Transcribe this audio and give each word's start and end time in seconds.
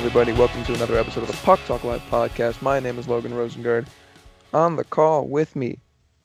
Everybody. 0.00 0.32
Welcome 0.32 0.64
to 0.64 0.72
another 0.72 0.96
episode 0.96 1.24
of 1.24 1.26
the 1.26 1.36
Puck 1.44 1.60
Talk 1.66 1.84
Live 1.84 2.00
podcast. 2.10 2.62
My 2.62 2.80
name 2.80 2.98
is 2.98 3.06
Logan 3.06 3.32
Rosengard. 3.32 3.86
On 4.54 4.76
the 4.76 4.82
call 4.82 5.28
with 5.28 5.54
me, 5.54 5.78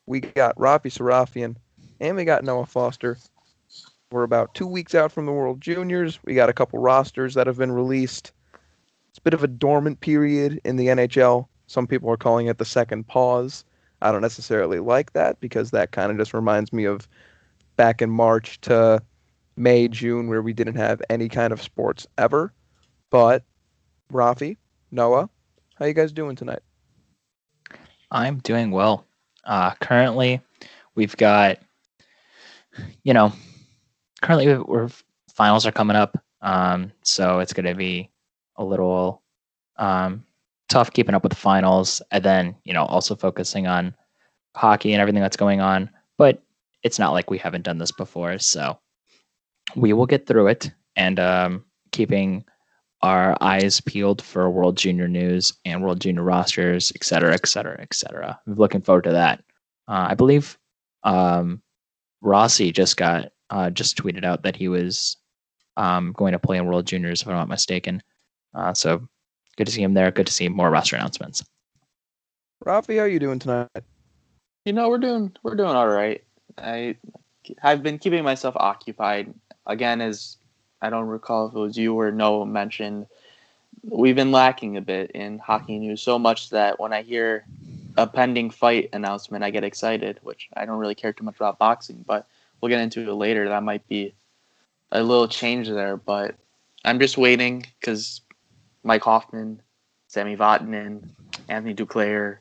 we 0.05 0.21
got 0.21 0.55
Rafi 0.55 0.89
Sarafian 0.89 1.57
and 1.99 2.15
we 2.15 2.23
got 2.23 2.45
Noah 2.45 2.67
Foster. 2.67 3.17
We're 4.11 4.23
about 4.23 4.55
two 4.55 4.65
weeks 4.65 4.95
out 4.95 5.11
from 5.11 5.25
the 5.25 5.33
World 5.33 5.59
Juniors. 5.59 6.19
We 6.23 6.35
got 6.35 6.47
a 6.47 6.53
couple 6.53 6.79
rosters 6.79 7.33
that 7.33 7.47
have 7.47 7.57
been 7.57 7.73
released. 7.73 8.31
It's 9.09 9.17
a 9.17 9.21
bit 9.21 9.33
of 9.33 9.43
a 9.43 9.47
dormant 9.47 9.99
period 9.99 10.61
in 10.63 10.77
the 10.77 10.87
NHL. 10.87 11.45
Some 11.67 11.85
people 11.85 12.09
are 12.09 12.17
calling 12.17 12.47
it 12.47 12.59
the 12.59 12.63
second 12.63 13.05
pause. 13.07 13.65
I 14.01 14.09
don't 14.13 14.21
necessarily 14.21 14.79
like 14.79 15.11
that 15.11 15.41
because 15.41 15.71
that 15.71 15.91
kind 15.91 16.13
of 16.13 16.17
just 16.17 16.33
reminds 16.33 16.71
me 16.71 16.85
of 16.85 17.09
back 17.75 18.01
in 18.01 18.09
March 18.09 18.61
to 18.61 19.03
May, 19.57 19.89
June, 19.89 20.29
where 20.29 20.41
we 20.41 20.53
didn't 20.53 20.77
have 20.77 21.01
any 21.09 21.27
kind 21.27 21.51
of 21.51 21.61
sports 21.61 22.07
ever. 22.17 22.53
But 23.09 23.43
Rafi, 24.11 24.57
Noah, 24.91 25.29
how 25.75 25.85
you 25.85 25.93
guys 25.93 26.11
doing 26.11 26.35
tonight? 26.35 26.61
I'm 28.11 28.39
doing 28.39 28.71
well. 28.71 29.05
Uh, 29.43 29.71
currently, 29.81 30.41
we've 30.95 31.15
got, 31.17 31.59
you 33.03 33.13
know, 33.13 33.33
currently 34.21 34.57
we're 34.57 34.89
finals 35.33 35.65
are 35.65 35.71
coming 35.71 35.97
up, 35.97 36.17
um, 36.41 36.91
so 37.03 37.39
it's 37.39 37.53
going 37.53 37.65
to 37.65 37.75
be 37.75 38.09
a 38.57 38.63
little 38.63 39.21
um, 39.77 40.23
tough 40.69 40.91
keeping 40.91 41.15
up 41.15 41.23
with 41.23 41.31
the 41.31 41.37
finals, 41.37 42.01
and 42.11 42.23
then 42.23 42.55
you 42.63 42.73
know 42.73 42.85
also 42.85 43.15
focusing 43.15 43.67
on 43.67 43.93
hockey 44.55 44.93
and 44.93 45.01
everything 45.01 45.21
that's 45.21 45.37
going 45.37 45.61
on. 45.61 45.89
But 46.17 46.41
it's 46.83 46.99
not 46.99 47.11
like 47.11 47.29
we 47.29 47.37
haven't 47.37 47.63
done 47.63 47.79
this 47.79 47.91
before, 47.91 48.39
so 48.39 48.79
we 49.75 49.93
will 49.93 50.05
get 50.05 50.27
through 50.27 50.47
it. 50.47 50.71
And 50.95 51.19
um, 51.19 51.65
keeping 51.91 52.45
our 53.05 53.37
eyes 53.39 53.79
peeled 53.81 54.19
for 54.19 54.49
World 54.49 54.77
Junior 54.77 55.07
news 55.07 55.53
and 55.63 55.83
World 55.83 56.01
Junior 56.01 56.23
rosters, 56.23 56.91
et 56.95 57.03
cetera, 57.03 57.33
et 57.33 57.45
cetera, 57.45 57.77
et 57.79 57.93
cetera. 57.93 58.39
I'm 58.47 58.55
looking 58.55 58.81
forward 58.81 59.03
to 59.03 59.11
that. 59.11 59.43
Uh, 59.87 60.07
I 60.09 60.15
believe 60.15 60.57
um, 61.03 61.61
Rossi 62.21 62.71
just 62.71 62.97
got 62.97 63.31
uh, 63.51 63.69
just 63.69 63.95
tweeted 63.95 64.25
out 64.25 64.41
that 64.41 64.55
he 64.55 64.67
was 64.67 65.17
um, 65.77 66.13
going 66.13 66.31
to 66.31 66.39
play 66.39 66.57
in 66.57 66.65
World 66.65 66.87
Juniors, 66.87 67.21
if 67.21 67.27
I'm 67.27 67.35
not 67.35 67.47
mistaken. 67.47 68.01
Uh, 68.55 68.73
so 68.73 69.07
good 69.55 69.67
to 69.67 69.71
see 69.71 69.83
him 69.83 69.93
there. 69.93 70.09
Good 70.09 70.25
to 70.25 70.33
see 70.33 70.49
more 70.49 70.71
roster 70.71 70.95
announcements. 70.95 71.43
Rafi, 72.65 72.97
how 72.97 73.05
you 73.05 73.19
doing 73.19 73.37
tonight? 73.37 73.69
You 74.65 74.73
know, 74.73 74.89
we're 74.89 74.97
doing 74.97 75.31
we're 75.43 75.55
doing 75.55 75.75
all 75.75 75.87
right. 75.87 76.23
I 76.57 76.95
I've 77.61 77.83
been 77.83 77.99
keeping 77.99 78.23
myself 78.23 78.55
occupied. 78.57 79.31
Again, 79.67 80.01
as 80.01 80.37
I 80.81 80.89
don't 80.89 81.07
recall 81.07 81.47
if 81.47 81.55
it 81.55 81.59
was 81.59 81.77
you 81.77 81.99
or 81.99 82.11
Noah 82.11 82.45
mentioned, 82.45 83.07
we've 83.83 84.15
been 84.15 84.31
lacking 84.31 84.77
a 84.77 84.81
bit 84.81 85.11
in 85.11 85.39
hockey 85.39 85.77
news 85.77 86.01
so 86.01 86.17
much 86.19 86.49
that 86.49 86.79
when 86.79 86.93
I 86.93 87.01
hear 87.01 87.45
a 87.97 88.07
pending 88.07 88.49
fight 88.49 88.89
announcement, 88.93 89.43
I 89.43 89.49
get 89.49 89.63
excited, 89.63 90.19
which 90.21 90.49
I 90.55 90.65
don't 90.65 90.79
really 90.79 90.95
care 90.95 91.13
too 91.13 91.23
much 91.23 91.35
about 91.35 91.59
boxing, 91.59 92.03
but 92.05 92.27
we'll 92.59 92.69
get 92.69 92.81
into 92.81 93.01
it 93.01 93.13
later. 93.13 93.47
That 93.47 93.63
might 93.63 93.87
be 93.87 94.13
a 94.91 95.01
little 95.01 95.27
change 95.27 95.69
there, 95.69 95.97
but 95.97 96.35
I'm 96.83 96.99
just 96.99 97.17
waiting 97.17 97.65
because 97.79 98.21
Mike 98.83 99.03
Hoffman, 99.03 99.61
Sami 100.07 100.35
Vatanen, 100.35 101.09
Anthony 101.49 101.73
Duclair. 101.73 102.37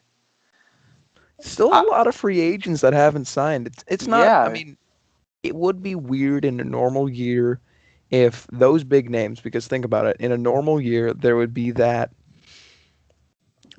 Still 1.40 1.68
a 1.68 1.82
lot 1.82 2.06
of 2.06 2.14
free 2.14 2.40
agents 2.40 2.80
that 2.82 2.92
haven't 2.92 3.26
signed. 3.26 3.66
It's 3.66 3.84
it's 3.88 4.06
not. 4.06 4.24
Yeah. 4.24 4.44
I 4.44 4.52
mean, 4.52 4.76
it 5.42 5.54
would 5.54 5.82
be 5.82 5.94
weird 5.94 6.44
in 6.44 6.60
a 6.60 6.64
normal 6.64 7.08
year 7.08 7.60
if 8.14 8.46
those 8.52 8.84
big 8.84 9.10
names. 9.10 9.40
Because 9.40 9.66
think 9.66 9.84
about 9.84 10.06
it. 10.06 10.16
In 10.20 10.32
a 10.32 10.38
normal 10.38 10.80
year, 10.80 11.12
there 11.12 11.36
would 11.36 11.52
be 11.52 11.72
that. 11.72 12.10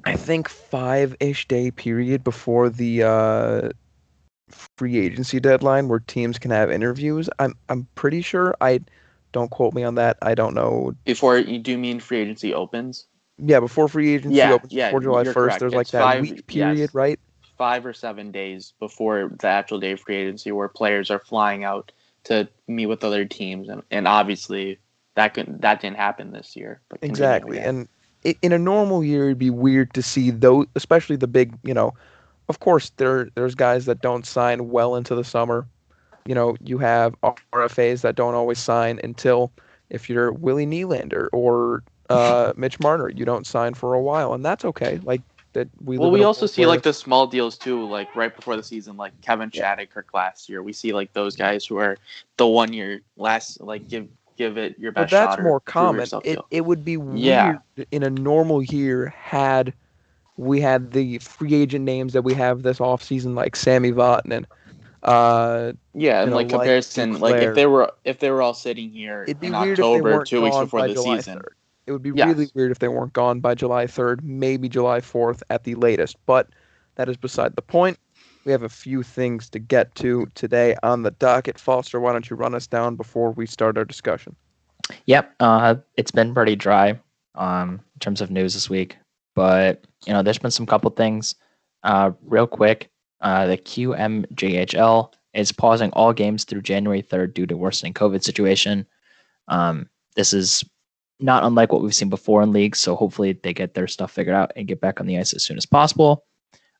I 0.03 0.15
think 0.15 0.49
five 0.49 1.15
ish 1.19 1.47
day 1.47 1.71
period 1.71 2.23
before 2.23 2.69
the 2.69 3.03
uh, 3.03 3.69
free 4.77 4.99
agency 4.99 5.39
deadline 5.39 5.87
where 5.87 5.99
teams 5.99 6.37
can 6.37 6.51
have 6.51 6.71
interviews. 6.71 7.29
I'm 7.39 7.55
I'm 7.69 7.87
pretty 7.95 8.21
sure. 8.21 8.55
I 8.61 8.81
don't 9.31 9.49
quote 9.49 9.73
me 9.73 9.83
on 9.83 9.95
that. 9.95 10.17
I 10.21 10.35
don't 10.35 10.53
know. 10.53 10.93
Before 11.05 11.37
you 11.37 11.59
do 11.59 11.77
mean 11.77 11.99
free 11.99 12.19
agency 12.19 12.53
opens? 12.53 13.07
Yeah, 13.37 13.59
before 13.59 13.87
free 13.87 14.13
agency 14.13 14.37
yeah, 14.37 14.53
opens 14.53 14.71
yeah, 14.71 14.89
before 14.89 15.01
July 15.01 15.23
first. 15.25 15.59
There's 15.59 15.73
like 15.73 15.89
that 15.89 16.01
five, 16.01 16.21
week 16.21 16.47
period, 16.47 16.77
yes, 16.77 16.93
right? 16.93 17.19
Five 17.57 17.85
or 17.85 17.93
seven 17.93 18.31
days 18.31 18.73
before 18.79 19.31
the 19.39 19.47
actual 19.47 19.79
day 19.79 19.91
of 19.91 19.99
free 19.99 20.17
agency, 20.17 20.51
where 20.51 20.69
players 20.69 21.09
are 21.09 21.19
flying 21.19 21.63
out 21.63 21.91
to 22.25 22.47
meet 22.67 22.87
with 22.87 23.03
other 23.03 23.25
teams, 23.25 23.69
and, 23.69 23.81
and 23.91 24.07
obviously 24.07 24.79
that 25.15 25.33
could 25.33 25.61
that 25.61 25.81
didn't 25.81 25.97
happen 25.97 26.31
this 26.31 26.55
year. 26.55 26.81
exactly, 27.01 27.59
and 27.59 27.87
in 28.41 28.51
a 28.51 28.59
normal 28.59 29.03
year, 29.03 29.25
it'd 29.25 29.37
be 29.37 29.49
weird 29.49 29.93
to 29.93 30.01
see 30.01 30.31
those, 30.31 30.65
especially 30.75 31.15
the 31.15 31.27
big, 31.27 31.57
you 31.63 31.73
know, 31.73 31.93
of 32.49 32.59
course, 32.59 32.91
there 32.97 33.29
there's 33.35 33.55
guys 33.55 33.85
that 33.85 34.01
don't 34.01 34.25
sign 34.25 34.69
well 34.69 34.95
into 34.95 35.15
the 35.15 35.23
summer. 35.23 35.67
You 36.25 36.35
know, 36.35 36.55
you 36.59 36.79
have 36.79 37.15
RFAs 37.53 38.01
that 38.01 38.15
don't 38.15 38.33
always 38.33 38.59
sign 38.59 38.99
until 39.03 39.51
if 39.89 40.09
you're 40.09 40.31
Willie 40.31 40.65
Nylander 40.65 41.27
or 41.31 41.83
uh, 42.09 42.53
Mitch 42.57 42.79
Marner, 42.79 43.09
you 43.09 43.25
don't 43.25 43.45
sign 43.45 43.75
for 43.75 43.93
a 43.93 44.01
while, 44.01 44.33
and 44.33 44.43
that's 44.43 44.65
okay. 44.65 44.99
Like 45.03 45.21
that, 45.55 45.67
we. 45.83 45.97
Well, 45.97 46.11
we 46.11 46.23
also 46.23 46.45
see 46.45 46.65
like 46.65 46.83
the 46.83 46.93
small 46.93 47.27
deals 47.27 47.57
too, 47.57 47.85
like 47.89 48.15
right 48.15 48.33
before 48.33 48.55
the 48.55 48.63
season, 48.63 48.95
like 48.95 49.19
Kevin 49.21 49.49
yeah. 49.53 49.75
Shattuck 49.75 50.13
last 50.13 50.47
year. 50.47 50.63
We 50.63 50.71
see 50.71 50.93
like 50.93 51.11
those 51.13 51.35
guys 51.35 51.65
who 51.65 51.77
are 51.77 51.97
the 52.37 52.47
one 52.47 52.71
year 52.71 53.01
last, 53.17 53.59
like 53.59 53.87
give 53.87 54.07
give 54.37 54.57
it 54.57 54.77
your 54.77 54.91
best. 54.91 55.11
But 55.11 55.29
that's 55.29 55.41
more 55.41 55.59
common. 55.59 56.07
It 56.23 56.39
it 56.51 56.65
would 56.65 56.85
be 56.85 56.97
weird 56.97 57.17
yeah. 57.17 57.57
in 57.91 58.03
a 58.03 58.09
normal 58.09 58.61
year 58.61 59.07
had 59.17 59.73
we 60.37 60.61
had 60.61 60.91
the 60.91 61.17
free 61.19 61.53
agent 61.53 61.85
names 61.85 62.13
that 62.13 62.21
we 62.21 62.33
have 62.33 62.63
this 62.63 62.79
offseason, 62.79 63.35
like 63.35 63.55
Sami 63.55 63.91
Vatanen. 63.91 64.45
Uh, 65.03 65.73
yeah, 65.93 66.23
and 66.23 66.33
like 66.33 66.49
comparison, 66.49 67.19
like 67.19 67.35
if 67.35 67.55
they 67.55 67.67
were 67.67 67.91
if 68.05 68.19
they 68.19 68.31
were 68.31 68.41
all 68.41 68.55
sitting 68.55 68.89
here 68.89 69.23
It'd 69.23 69.39
be 69.39 69.47
in 69.47 69.55
October, 69.55 70.25
two 70.25 70.41
weeks 70.41 70.57
before 70.57 70.87
the 70.87 70.95
July 70.95 71.17
season. 71.17 71.39
3rd. 71.39 71.43
It 71.87 71.91
would 71.91 72.01
be 72.01 72.11
yes. 72.15 72.27
really 72.27 72.49
weird 72.55 72.71
if 72.71 72.79
they 72.79 72.87
weren't 72.87 73.13
gone 73.13 73.39
by 73.39 73.55
July 73.55 73.85
3rd, 73.85 74.23
maybe 74.23 74.67
July 74.67 74.99
4th 74.99 75.41
at 75.49 75.63
the 75.63 75.75
latest. 75.75 76.17
But 76.25 76.49
that 76.95 77.09
is 77.09 77.17
beside 77.17 77.55
the 77.55 77.61
point. 77.61 77.99
We 78.45 78.51
have 78.51 78.63
a 78.63 78.69
few 78.69 79.03
things 79.03 79.49
to 79.51 79.59
get 79.59 79.93
to 79.95 80.27
today 80.35 80.75
on 80.83 81.03
the 81.03 81.11
docket. 81.11 81.59
Foster, 81.59 81.99
why 81.99 82.13
don't 82.13 82.29
you 82.29 82.35
run 82.35 82.55
us 82.55 82.67
down 82.67 82.95
before 82.95 83.31
we 83.31 83.45
start 83.45 83.77
our 83.77 83.85
discussion? 83.85 84.35
Yep, 85.05 85.35
uh, 85.39 85.75
it's 85.97 86.11
been 86.11 86.33
pretty 86.33 86.55
dry 86.55 86.99
um, 87.33 87.81
in 87.95 87.99
terms 87.99 88.21
of 88.21 88.29
news 88.29 88.53
this 88.53 88.69
week 88.69 88.97
but 89.35 89.85
you 90.07 90.13
know, 90.13 90.23
there's 90.23 90.39
been 90.39 90.51
some 90.51 90.65
couple 90.65 90.89
things. 90.89 91.35
Uh, 91.83 92.11
real 92.23 92.47
quick, 92.47 92.89
uh, 93.21 93.45
the 93.45 93.57
QMJHL 93.57 95.13
is 95.33 95.51
pausing 95.51 95.91
all 95.91 96.13
games 96.13 96.45
through 96.45 96.61
January 96.61 97.03
3rd 97.03 97.33
due 97.33 97.45
to 97.45 97.57
worsening 97.57 97.93
COVID 97.93 98.23
situation. 98.23 98.87
Um, 99.49 99.87
this 100.15 100.33
is 100.33 100.63
not 101.19 101.43
unlike 101.43 101.71
what 101.71 101.81
we've 101.81 101.95
seen 101.95 102.09
before 102.09 102.41
in 102.41 102.51
leagues, 102.51 102.79
so 102.79 102.95
hopefully 102.95 103.39
they 103.43 103.53
get 103.53 103.73
their 103.73 103.87
stuff 103.87 104.11
figured 104.11 104.35
out 104.35 104.51
and 104.55 104.67
get 104.67 104.81
back 104.81 104.99
on 104.99 105.07
the 105.07 105.17
ice 105.17 105.33
as 105.33 105.43
soon 105.43 105.57
as 105.57 105.65
possible. 105.65 106.25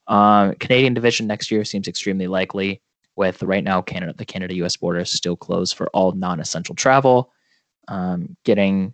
Um, 0.08 0.54
Canadian 0.56 0.94
division 0.94 1.28
next 1.28 1.50
year 1.52 1.64
seems 1.64 1.88
extremely 1.88 2.28
likely, 2.28 2.82
with 3.16 3.42
right 3.44 3.64
now 3.64 3.82
Canada 3.82 4.14
the 4.18 4.26
Canada-U.S. 4.26 4.76
border 4.78 5.00
is 5.00 5.10
still 5.10 5.38
closed 5.38 5.76
for 5.76 5.88
all 5.88 6.12
non-essential 6.12 6.76
travel. 6.76 7.32
Um, 7.88 8.36
getting 8.44 8.94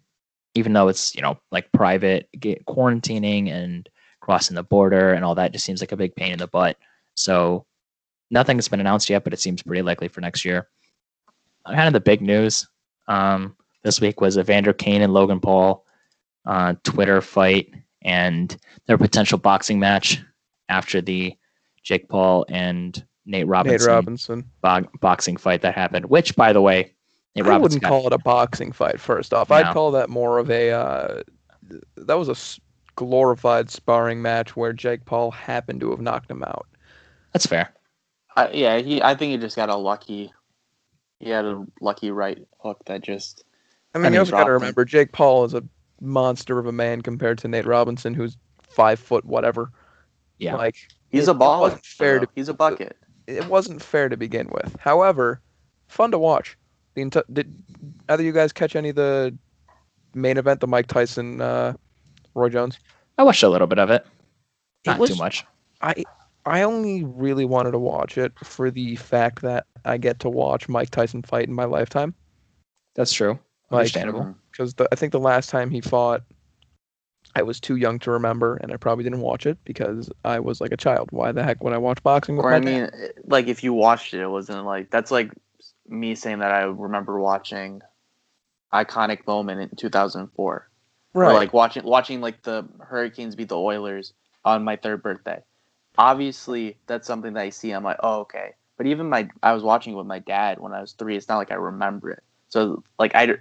even 0.56 0.74
though 0.74 0.88
it's 0.88 1.16
you 1.16 1.22
know 1.22 1.38
like 1.52 1.72
private 1.72 2.30
get 2.40 2.66
quarantining 2.66 3.50
and 3.50 3.90
crossing 4.20 4.56
the 4.56 4.64
border 4.64 5.14
and 5.14 5.26
all 5.26 5.36
that 5.36 5.52
just 5.52 5.66
seems 5.66 5.82
like 5.82 5.92
a 5.92 5.98
big 5.98 6.16
pain 6.16 6.34
in 6.34 6.40
the 6.40 6.48
butt 6.48 6.78
so 7.16 7.66
nothing 8.30 8.58
has 8.58 8.68
been 8.68 8.80
announced 8.80 9.10
yet 9.10 9.24
but 9.24 9.34
it 9.34 9.40
seems 9.40 9.64
pretty 9.64 9.82
likely 9.82 10.08
for 10.08 10.22
next 10.22 10.46
year 10.46 10.68
kind 11.66 11.88
of 11.88 11.94
the 11.94 12.00
big 12.00 12.22
news 12.22 12.68
um, 13.08 13.56
this 13.84 14.02
week 14.02 14.22
was 14.22 14.38
evander 14.38 14.74
kane 14.74 15.02
and 15.02 15.14
logan 15.14 15.40
paul 15.40 15.86
uh, 16.46 16.74
twitter 16.84 17.22
fight 17.22 17.70
and 18.04 18.58
their 18.88 18.98
potential 18.98 19.38
boxing 19.38 19.80
match 19.80 20.22
after 20.70 21.02
the 21.02 21.36
jake 21.84 22.10
paul 22.10 22.46
and 22.50 23.06
nate 23.26 23.48
robinson, 23.48 23.88
nate 23.88 23.94
robinson. 23.94 24.50
Bo- 24.62 24.90
boxing 25.00 25.38
fight 25.38 25.62
that 25.62 25.76
happened 25.76 26.06
which 26.06 26.36
by 26.36 26.54
the 26.54 26.62
way 26.62 26.94
Hey, 27.34 27.42
I 27.44 27.58
wouldn't 27.58 27.84
call 27.84 28.08
it 28.08 28.14
a 28.14 28.18
boxing 28.18 28.74
fight. 28.74 29.00
First 29.00 29.34
off, 29.34 29.50
no. 29.50 29.56
I'd 29.56 29.74
call 29.74 29.92
that 29.92 30.10
more 30.10 30.38
of 30.38 30.52
a 30.52 30.72
uh, 30.72 31.24
that 31.96 32.16
was 32.16 32.28
a 32.28 32.36
glorified 32.96 33.70
sparring 33.70 34.22
match 34.22 34.56
where 34.56 34.74
Jake 34.74 35.06
Paul 35.06 35.32
happened 35.32 35.80
to 35.82 35.92
have 35.92 36.02
knocked 36.02 36.30
him 36.30 36.44
out. 36.44 36.68
That's 37.34 37.46
fair. 37.46 37.74
Uh, 38.36 38.50
yeah, 38.52 38.80
he. 38.80 39.02
I 39.02 39.16
think 39.16 39.32
he 39.32 39.38
just 39.38 39.56
got 39.56 39.70
a 39.70 39.76
lucky. 39.76 40.34
He 41.20 41.30
had 41.30 41.46
a 41.46 41.66
lucky 41.80 42.12
right 42.12 42.46
hook 42.60 42.82
that 42.88 43.02
just. 43.02 43.44
I 43.94 43.98
mean, 43.98 44.06
I 44.06 44.10
mean 44.10 44.14
you 44.14 44.20
also 44.20 44.32
got 44.32 44.46
to 44.46 44.52
remember 44.52 44.86
Jake 44.86 45.12
Paul 45.12 45.46
is 45.46 45.54
a 45.54 45.64
monster 46.00 46.60
of 46.60 46.66
a 46.66 46.72
man 46.72 47.02
compared 47.02 47.38
to 47.40 47.48
Nate 47.48 47.66
Robinson, 47.66 48.14
who's 48.14 48.38
five 48.62 49.00
foot 49.00 49.26
whatever. 49.26 49.72
Yeah, 50.38 50.56
like 50.56 50.76
he's 51.10 51.28
it, 51.28 51.36
a 51.36 51.38
baller. 51.38 51.80
fair 51.86 52.20
to, 52.20 52.28
he's 52.36 52.50
a 52.50 52.54
bucket. 52.54 52.98
It 53.28 53.48
wasn't 53.48 53.82
fair 53.82 54.10
to 54.10 54.18
begin 54.18 54.50
with. 54.52 54.76
However, 54.80 55.42
fun 55.88 56.12
to 56.12 56.18
watch. 56.18 56.58
The 56.96 57.04
enti- 57.04 57.24
did 57.32 57.64
either 58.10 58.24
you 58.24 58.32
guys 58.32 58.52
catch 58.52 58.76
any 58.76 58.90
of 58.90 58.96
the 58.96 59.38
main 60.14 60.38
event, 60.38 60.60
the 60.60 60.68
Mike 60.68 60.88
Tyson, 60.88 61.40
uh, 61.40 61.74
Roy 62.34 62.50
Jones? 62.50 62.80
I 63.18 63.24
watched 63.24 63.44
a 63.44 63.50
little 63.50 63.68
bit 63.68 63.80
of 63.80 63.90
it. 63.92 64.06
It 64.84 64.90
Not 64.90 65.00
was- 65.00 65.10
too 65.12 65.16
much. 65.18 65.46
I 65.82 66.04
I 66.46 66.64
only 66.64 67.04
really 67.04 67.46
wanted 67.46 67.72
to 67.72 67.80
watch 67.80 68.18
it 68.18 68.34
for 68.44 68.72
the 68.72 68.96
fact 68.96 69.44
that 69.44 69.68
I 69.86 69.98
get 69.98 70.20
to 70.22 70.30
watch 70.30 70.68
Mike 70.68 70.90
Tyson 70.90 71.22
fight 71.22 71.48
in 71.48 71.54
my 71.54 71.66
lifetime. 71.66 72.16
That's 72.96 73.14
true. 73.14 73.38
Understandable. 73.72 74.36
Because 74.52 74.76
I 74.92 74.96
think 74.96 75.12
the 75.12 75.20
last 75.20 75.50
time 75.50 75.70
he 75.70 75.82
fought, 75.82 76.24
I 77.36 77.44
was 77.44 77.60
too 77.60 77.78
young 77.78 78.00
to 78.00 78.12
remember, 78.12 78.58
and 78.58 78.74
I 78.74 78.78
probably 78.78 79.04
didn't 79.04 79.22
watch 79.22 79.46
it 79.46 79.58
because 79.64 80.10
I 80.26 80.40
was 80.40 80.60
like 80.60 80.72
a 80.72 80.78
child. 80.78 81.10
Why 81.12 81.32
the 81.32 81.44
heck 81.44 81.64
would 81.64 81.74
I 81.74 81.78
watch 81.78 82.04
boxing 82.04 82.36
with 82.36 82.46
Or 82.46 82.54
I 82.54 82.60
mean, 82.60 82.90
like 83.26 83.48
if 83.48 83.64
you 83.64 83.74
watched 83.74 84.14
it, 84.14 84.20
it 84.20 84.28
wasn't 84.28 84.66
like 84.66 84.90
that's 84.90 85.12
like 85.12 85.32
me 85.88 86.16
saying 86.16 86.40
that 86.40 86.52
I 86.52 86.64
remember 86.64 87.20
watching 87.20 87.82
iconic 88.74 89.26
moment 89.28 89.62
in 89.62 89.78
2004, 89.78 90.70
right? 91.14 91.30
or 91.30 91.34
like 91.34 91.54
watching 91.54 91.84
watching 91.84 92.22
like 92.22 92.42
the 92.44 92.68
Hurricanes 92.82 93.36
beat 93.36 93.50
the 93.50 93.58
Oilers 93.58 94.14
on 94.44 94.64
my 94.64 94.76
third 94.76 95.02
birthday. 95.02 95.42
Obviously, 95.98 96.78
that's 96.88 97.08
something 97.08 97.34
that 97.34 97.42
I 97.42 97.50
see. 97.50 97.72
I'm 97.72 97.84
like, 97.84 98.00
oh 98.02 98.22
okay. 98.22 98.56
But 98.78 98.88
even 98.88 99.10
my, 99.10 99.30
I 99.44 99.54
was 99.54 99.62
watching 99.62 99.94
it 99.94 99.98
with 99.98 100.08
my 100.08 100.20
dad 100.20 100.60
when 100.60 100.74
I 100.74 100.82
was 100.82 100.94
three. 100.94 101.16
It's 101.16 101.28
not 101.28 101.38
like 101.38 101.52
I 101.52 101.56
remember 101.56 102.10
it. 102.10 102.24
So 102.50 102.84
like 102.98 103.14
I, 103.14 103.36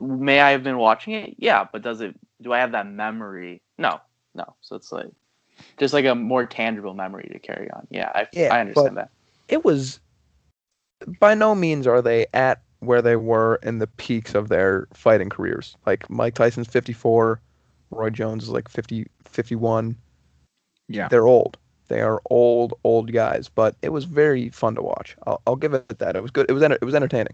may 0.00 0.40
I 0.40 0.50
have 0.50 0.62
been 0.62 0.78
watching 0.78 1.14
it? 1.14 1.34
Yeah, 1.38 1.66
but 1.70 1.82
does 1.82 2.00
it? 2.00 2.14
Do 2.42 2.52
I 2.52 2.58
have 2.58 2.72
that 2.72 2.86
memory? 2.86 3.62
No, 3.78 4.00
no. 4.34 4.54
So 4.60 4.76
it's 4.76 4.92
like 4.92 5.10
just 5.78 5.94
like 5.94 6.04
a 6.04 6.14
more 6.14 6.44
tangible 6.46 6.94
memory 6.94 7.28
to 7.32 7.38
carry 7.38 7.70
on. 7.70 7.86
Yeah, 7.90 8.10
I, 8.14 8.26
Yeah, 8.32 8.54
I 8.54 8.60
understand 8.60 8.96
that. 8.98 9.10
it 9.48 9.64
was 9.64 10.00
by 11.20 11.34
no 11.34 11.54
means 11.54 11.86
are 11.86 12.02
they 12.02 12.26
at 12.34 12.62
where 12.80 13.00
they 13.00 13.16
were 13.16 13.58
in 13.62 13.78
the 13.78 13.86
peaks 13.86 14.34
of 14.34 14.48
their 14.48 14.86
fighting 14.92 15.30
careers. 15.30 15.76
Like 15.86 16.08
Mike 16.10 16.34
Tyson's 16.34 16.68
54, 16.68 17.40
Roy 17.90 18.10
Jones 18.10 18.44
is 18.44 18.50
like 18.50 18.68
50, 18.68 19.06
51. 19.24 19.96
Yeah. 20.88 21.08
They're 21.08 21.26
old. 21.26 21.56
They 21.88 22.00
are 22.00 22.20
old, 22.30 22.74
old 22.84 23.12
guys, 23.12 23.48
but 23.48 23.76
it 23.80 23.90
was 23.90 24.04
very 24.04 24.50
fun 24.50 24.74
to 24.74 24.82
watch. 24.82 25.16
I'll, 25.26 25.40
I'll 25.46 25.56
give 25.56 25.72
it 25.72 25.98
that. 25.98 26.16
It 26.16 26.22
was 26.22 26.30
good. 26.30 26.46
It 26.48 26.52
was 26.52 26.62
enter- 26.62 26.78
it 26.80 26.84
was 26.84 26.94
entertaining. 26.94 27.32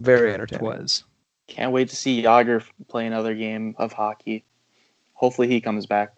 Very 0.00 0.32
entertaining. 0.32 0.64
It 0.64 0.78
was. 0.80 1.04
Can't 1.48 1.72
wait 1.72 1.88
to 1.88 1.96
see 1.96 2.22
Jagr 2.22 2.62
play 2.88 3.06
another 3.06 3.34
game 3.34 3.74
of 3.78 3.92
hockey. 3.92 4.44
Hopefully 5.14 5.48
he 5.48 5.60
comes 5.60 5.86
back. 5.86 6.12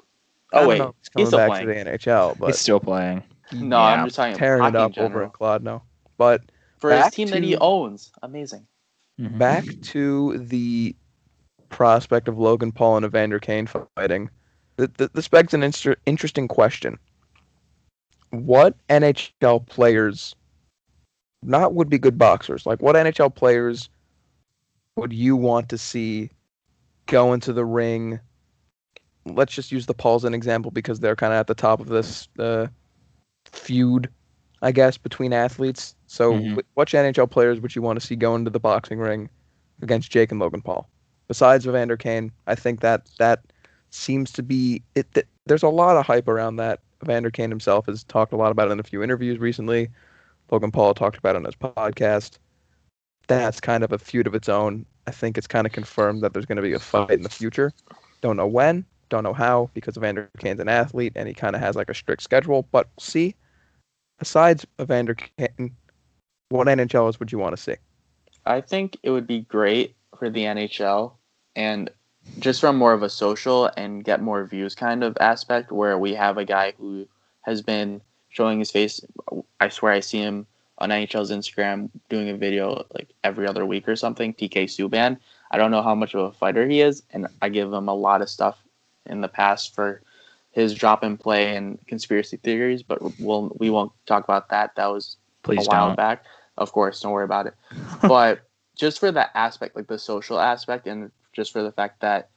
Oh 0.53 0.69
wait, 0.69 0.79
know 0.79 0.95
he's 1.01 1.11
he's 1.17 1.27
still 1.29 1.39
back 1.39 1.49
playing. 1.51 1.67
to 1.69 1.73
the 1.75 1.81
NHL, 1.99 2.39
but 2.39 2.47
He's 2.49 2.59
still 2.59 2.81
playing. 2.81 3.23
No, 3.53 3.77
Yeah. 3.79 3.83
I'm 3.85 4.07
just 4.07 4.17
talking 4.17 4.37
tearing 4.37 4.63
hockey 4.63 4.77
it 4.77 4.81
in 4.81 4.85
up 4.85 4.99
over 4.99 5.09
general. 5.09 5.25
in 5.27 5.31
Kladno. 5.31 5.83
But 6.19 6.43
for 6.79 6.91
his 6.91 7.01
back 7.01 7.13
team 7.13 7.29
that 7.29 7.43
he 7.43 7.57
owns. 7.57 8.11
Amazing. 8.23 8.67
Mhm. 9.21 9.39
back 9.39 9.65
to 9.83 10.39
the 10.39 10.95
prospect 11.69 12.27
of 12.27 12.39
Logan 12.39 12.73
Paul 12.73 12.97
and 12.97 13.07
Evander 13.07 13.39
Kane 13.39 13.67
fighting. 13.97 14.31
th- 14.79 14.93
th- 14.97 15.11
This 15.13 15.29
begs 15.29 15.53
an 15.55 15.63
inter- 15.63 15.97
interesting 16.07 16.49
question. 16.49 16.99
What 18.31 18.77
NHL 18.89 19.61
players, 19.67 20.35
not 21.43 21.75
would 21.75 21.89
be 21.91 21.99
good 21.99 22.17
boxers, 22.19 22.65
like 22.67 22.81
what 22.81 22.97
NHL 22.97 23.35
players 23.35 23.89
would 25.01 25.13
you 25.13 25.37
want 25.37 25.69
to 25.71 25.79
see 25.79 26.31
go 27.07 27.33
into 27.33 27.53
the 27.53 27.65
ring? 27.65 28.21
Let's 29.27 29.53
just 29.55 29.73
use 29.73 29.87
the 29.87 29.95
Pauls 29.95 30.25
an 30.25 30.35
example 30.35 30.71
because 30.71 31.01
they're 31.01 31.17
kind 31.17 31.33
of 31.33 31.39
at 31.39 31.47
the 31.47 31.55
top 31.55 31.81
of 31.81 31.89
this 31.89 32.29
uh, 32.39 32.67
feud, 33.47 34.09
I 34.63 34.73
guess, 34.73 34.97
between 34.97 35.33
athletes. 35.33 35.95
So, 36.07 36.35
Mhm. 36.35 36.63
which 36.75 36.95
NHL 36.95 37.27
players 37.27 37.61
would 37.61 37.75
you 37.75 37.83
want 37.83 38.01
to 38.01 38.07
see 38.07 38.17
go 38.17 38.35
into 38.35 38.51
the 38.51 38.61
boxing 38.61 38.99
ring 38.99 39.29
against 39.83 40.11
Jake 40.11 40.31
and 40.31 40.41
Logan 40.41 40.63
Paul? 40.63 40.89
Besides 41.29 41.67
Evander 41.67 41.97
Kane, 41.97 42.33
I 42.47 42.55
think 42.55 42.81
that 42.81 43.09
that 43.19 43.41
seems 43.91 44.33
to 44.33 44.43
be 44.43 44.83
it. 44.95 45.13
Th- 45.15 45.27
there's 45.47 45.63
a 45.63 45.69
lot 45.69 45.97
of 45.97 46.07
hype 46.07 46.29
around 46.29 46.57
that. 46.57 46.81
Evander 47.03 47.31
Kane 47.31 47.51
himself 47.51 47.87
has 47.87 48.05
talked 48.05 48.33
a 48.33 48.37
lot 48.37 48.53
about 48.53 48.69
it 48.69 48.73
in 48.73 48.81
a 48.81 48.85
few 48.85 49.03
interviews 49.03 49.39
recently. 49.39 49.89
Logan 50.51 50.71
Paul 50.71 50.93
talked 50.95 51.17
about 51.17 51.37
it 51.37 51.39
on 51.39 51.45
his 51.45 51.55
podcast. 51.55 52.39
That's 53.27 53.61
kind 53.61 53.85
of 53.85 53.93
a 53.93 53.99
feud 53.99 54.27
of 54.27 54.35
its 54.35 54.49
own. 54.49 54.87
I 55.07 55.13
think 55.13 55.39
it's 55.39 55.47
kind 55.47 55.67
of 55.67 55.73
confirmed 55.73 56.23
that 56.23 56.33
there's 56.33 56.47
going 56.47 56.57
to 56.57 56.63
be 56.63 56.73
a 56.73 56.79
fight 56.79 57.11
in 57.11 57.23
the 57.23 57.29
future. 57.29 57.73
Don't 58.21 58.37
know 58.37 58.47
when, 58.47 58.85
don't 59.09 59.25
know 59.25 59.33
how, 59.33 59.71
because 59.75 59.97
Evander 59.97 60.29
Kane's 60.39 60.61
an 60.61 60.69
athlete 60.69 61.13
and 61.17 61.29
he 61.29 61.35
kind 61.35 61.57
of 61.57 61.63
has 61.63 61.77
like 61.77 61.91
a 61.91 61.95
strict 61.95 62.23
schedule. 62.23 62.67
But 62.71 62.89
we'll 62.97 63.05
see. 63.05 63.35
Besides 64.19 64.67
Evander 64.81 65.15
Kane, 65.15 65.75
what 66.51 66.67
NHLers 66.67 67.19
would 67.19 67.33
you 67.33 67.39
want 67.39 67.57
to 67.57 67.63
see? 67.63 67.77
I 68.47 68.61
think 68.61 68.97
it 69.03 69.11
would 69.11 69.27
be 69.27 69.41
great 69.41 69.97
for 70.19 70.29
the 70.29 70.45
NHL 70.45 71.13
and 71.57 71.91
just 72.39 72.61
from 72.61 72.77
more 72.77 72.93
of 72.93 73.03
a 73.03 73.09
social 73.09 73.71
and 73.77 74.05
get 74.05 74.21
more 74.21 74.45
views 74.45 74.75
kind 74.75 75.03
of 75.03 75.17
aspect 75.21 75.73
where 75.73 75.99
we 75.99 76.15
have 76.15 76.37
a 76.37 76.45
guy 76.45 76.75
who 76.79 77.09
has 77.43 77.63
been 77.63 78.01
showing 78.29 78.59
his 78.59 78.71
face. 78.71 79.01
I 79.59 79.69
swear 79.69 79.93
I 79.93 80.01
see 80.01 80.19
him 80.19 80.47
on 80.81 80.91
NHL's 80.91 81.31
Instagram 81.31 81.91
doing 82.09 82.31
a 82.31 82.37
video 82.37 82.85
like 82.95 83.11
every 83.23 83.47
other 83.47 83.67
week 83.67 83.89
or 83.89 83.97
something. 83.97 84.33
PK 84.35 84.65
Subban. 84.65 85.19
I 85.51 85.59
don't 85.59 85.71
know 85.71 85.83
how 85.83 85.95
much 85.95 86.15
of 86.15 86.21
a 86.21 86.33
fighter 86.33 86.67
he 86.67 86.81
is, 86.81 87.03
and 87.11 87.27
I 87.43 87.49
give 87.49 87.73
him 87.73 87.89
a 87.89 87.95
lot 87.95 88.23
of 88.23 88.31
stuff 88.31 88.59
in 89.07 89.21
the 89.21 89.29
past 89.29 89.75
for 89.75 90.03
his 90.53 90.75
drop 90.75 91.03
and 91.03 91.19
play 91.19 91.57
and 91.57 91.79
conspiracy 91.87 92.37
theories, 92.37 92.83
but 92.83 93.01
we'll 93.19 93.55
we 93.59 93.71
won't 93.71 93.93
talk 94.07 94.25
about 94.25 94.49
that. 94.51 94.75
That 94.77 94.87
was 94.87 95.17
Please 95.43 95.67
a 95.67 95.71
while 95.71 95.89
don't. 95.89 95.97
back. 95.97 96.25
Of 96.57 96.73
course, 96.73 97.01
don't 97.01 97.13
worry 97.13 97.25
about 97.25 97.47
it. 97.47 97.55
but 98.03 98.41
just 98.75 98.99
for 98.99 99.13
that 99.13 99.31
aspect, 99.35 99.77
like 99.77 99.87
the 99.87 99.99
social 99.99 100.41
aspect, 100.41 100.87
and 100.87 101.11
just 101.33 101.53
for 101.53 101.63
the 101.63 101.73
fact 101.73 102.01
that 102.01 102.31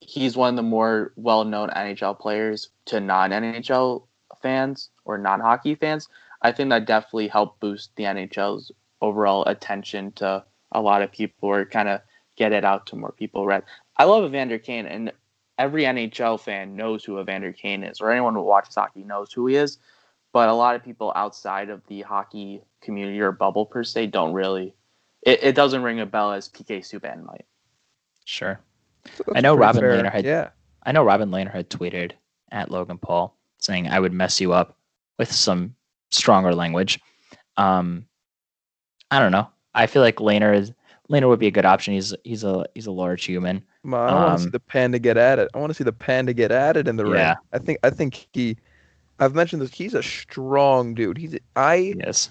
he's 0.00 0.36
one 0.36 0.50
of 0.50 0.56
the 0.56 0.62
more 0.62 1.12
well-known 1.16 1.70
NHL 1.70 2.18
players 2.18 2.70
to 2.86 3.00
non-NHL 3.00 4.04
fans 4.40 4.90
or 5.04 5.18
non-hockey 5.18 5.74
fans, 5.74 6.08
I 6.42 6.52
think 6.52 6.70
that 6.70 6.86
definitely 6.86 7.28
helped 7.28 7.60
boost 7.60 7.90
the 7.96 8.04
NHL's 8.04 8.70
overall 9.00 9.44
attention 9.46 10.12
to 10.12 10.44
a 10.72 10.80
lot 10.80 11.02
of 11.02 11.10
people 11.12 11.48
or 11.48 11.64
kind 11.64 11.88
of 11.88 12.00
get 12.36 12.52
it 12.52 12.64
out 12.64 12.86
to 12.86 12.96
more 12.96 13.12
people. 13.12 13.46
Right? 13.46 13.64
I 13.96 14.04
love 14.04 14.24
Evander 14.24 14.58
Kane, 14.58 14.86
and 14.86 15.12
every 15.58 15.82
NHL 15.84 16.38
fan 16.40 16.76
knows 16.76 17.04
who 17.04 17.20
Evander 17.20 17.52
Kane 17.52 17.82
is, 17.82 18.00
or 18.00 18.10
anyone 18.12 18.34
who 18.34 18.42
watches 18.42 18.74
hockey 18.76 19.02
knows 19.04 19.32
who 19.32 19.46
he 19.46 19.56
is. 19.56 19.78
But 20.32 20.48
a 20.48 20.54
lot 20.54 20.76
of 20.76 20.84
people 20.84 21.12
outside 21.16 21.70
of 21.70 21.80
the 21.86 22.02
hockey 22.02 22.60
community 22.82 23.18
or 23.20 23.32
bubble 23.32 23.66
per 23.66 23.82
se 23.82 24.08
don't 24.08 24.32
really. 24.34 24.74
It, 25.22 25.42
it 25.42 25.54
doesn't 25.56 25.82
ring 25.82 26.00
a 26.00 26.06
bell 26.06 26.32
as 26.32 26.48
PK 26.48 26.80
Subban 26.80 27.24
might. 27.24 27.46
Sure. 28.24 28.60
I 29.34 29.40
know 29.40 29.54
Robin 29.56 29.80
fair. 29.80 30.02
Lehner 30.02 30.12
had- 30.12 30.24
Yeah. 30.24 30.50
I 30.84 30.92
know 30.92 31.02
Robin 31.02 31.30
Lehner 31.30 31.52
had 31.52 31.68
tweeted 31.70 32.12
at 32.52 32.70
Logan 32.70 32.98
Paul 32.98 33.34
saying 33.58 33.88
I 33.88 33.98
would 33.98 34.12
mess 34.12 34.40
you 34.40 34.52
up 34.52 34.76
with 35.18 35.32
some 35.32 35.74
stronger 36.10 36.54
language. 36.54 36.98
Um, 37.56 38.04
I 39.10 39.18
don't 39.18 39.32
know. 39.32 39.48
I 39.74 39.86
feel 39.86 40.02
like 40.02 40.16
Lehner 40.16 40.54
is 40.56 40.72
Lehner 41.10 41.28
would 41.28 41.38
be 41.38 41.46
a 41.46 41.50
good 41.50 41.64
option. 41.66 41.94
He's 41.94 42.14
he's 42.24 42.44
a 42.44 42.64
he's 42.74 42.86
a 42.86 42.92
large 42.92 43.24
human. 43.24 43.62
Ma, 43.82 44.06
I 44.06 44.14
want 44.14 44.32
to 44.36 44.42
see 44.42 44.46
Um, 44.46 44.50
the 44.50 44.60
panda 44.60 44.98
get 44.98 45.16
at 45.16 45.38
it. 45.38 45.48
I 45.54 45.58
want 45.58 45.70
to 45.70 45.74
see 45.74 45.84
the 45.84 45.92
panda 45.92 46.32
get 46.34 46.50
at 46.50 46.76
it 46.76 46.86
in 46.88 46.96
the 46.96 47.04
ring. 47.04 47.14
Yeah. 47.20 47.36
I 47.52 47.58
think 47.58 47.78
I 47.82 47.90
think 47.90 48.28
he 48.32 48.56
I've 49.18 49.34
mentioned 49.34 49.62
this. 49.62 49.72
He's 49.72 49.94
a 49.94 50.02
strong 50.02 50.94
dude. 50.94 51.16
He's 51.18 51.36
I 51.56 51.94
Yes. 51.98 52.30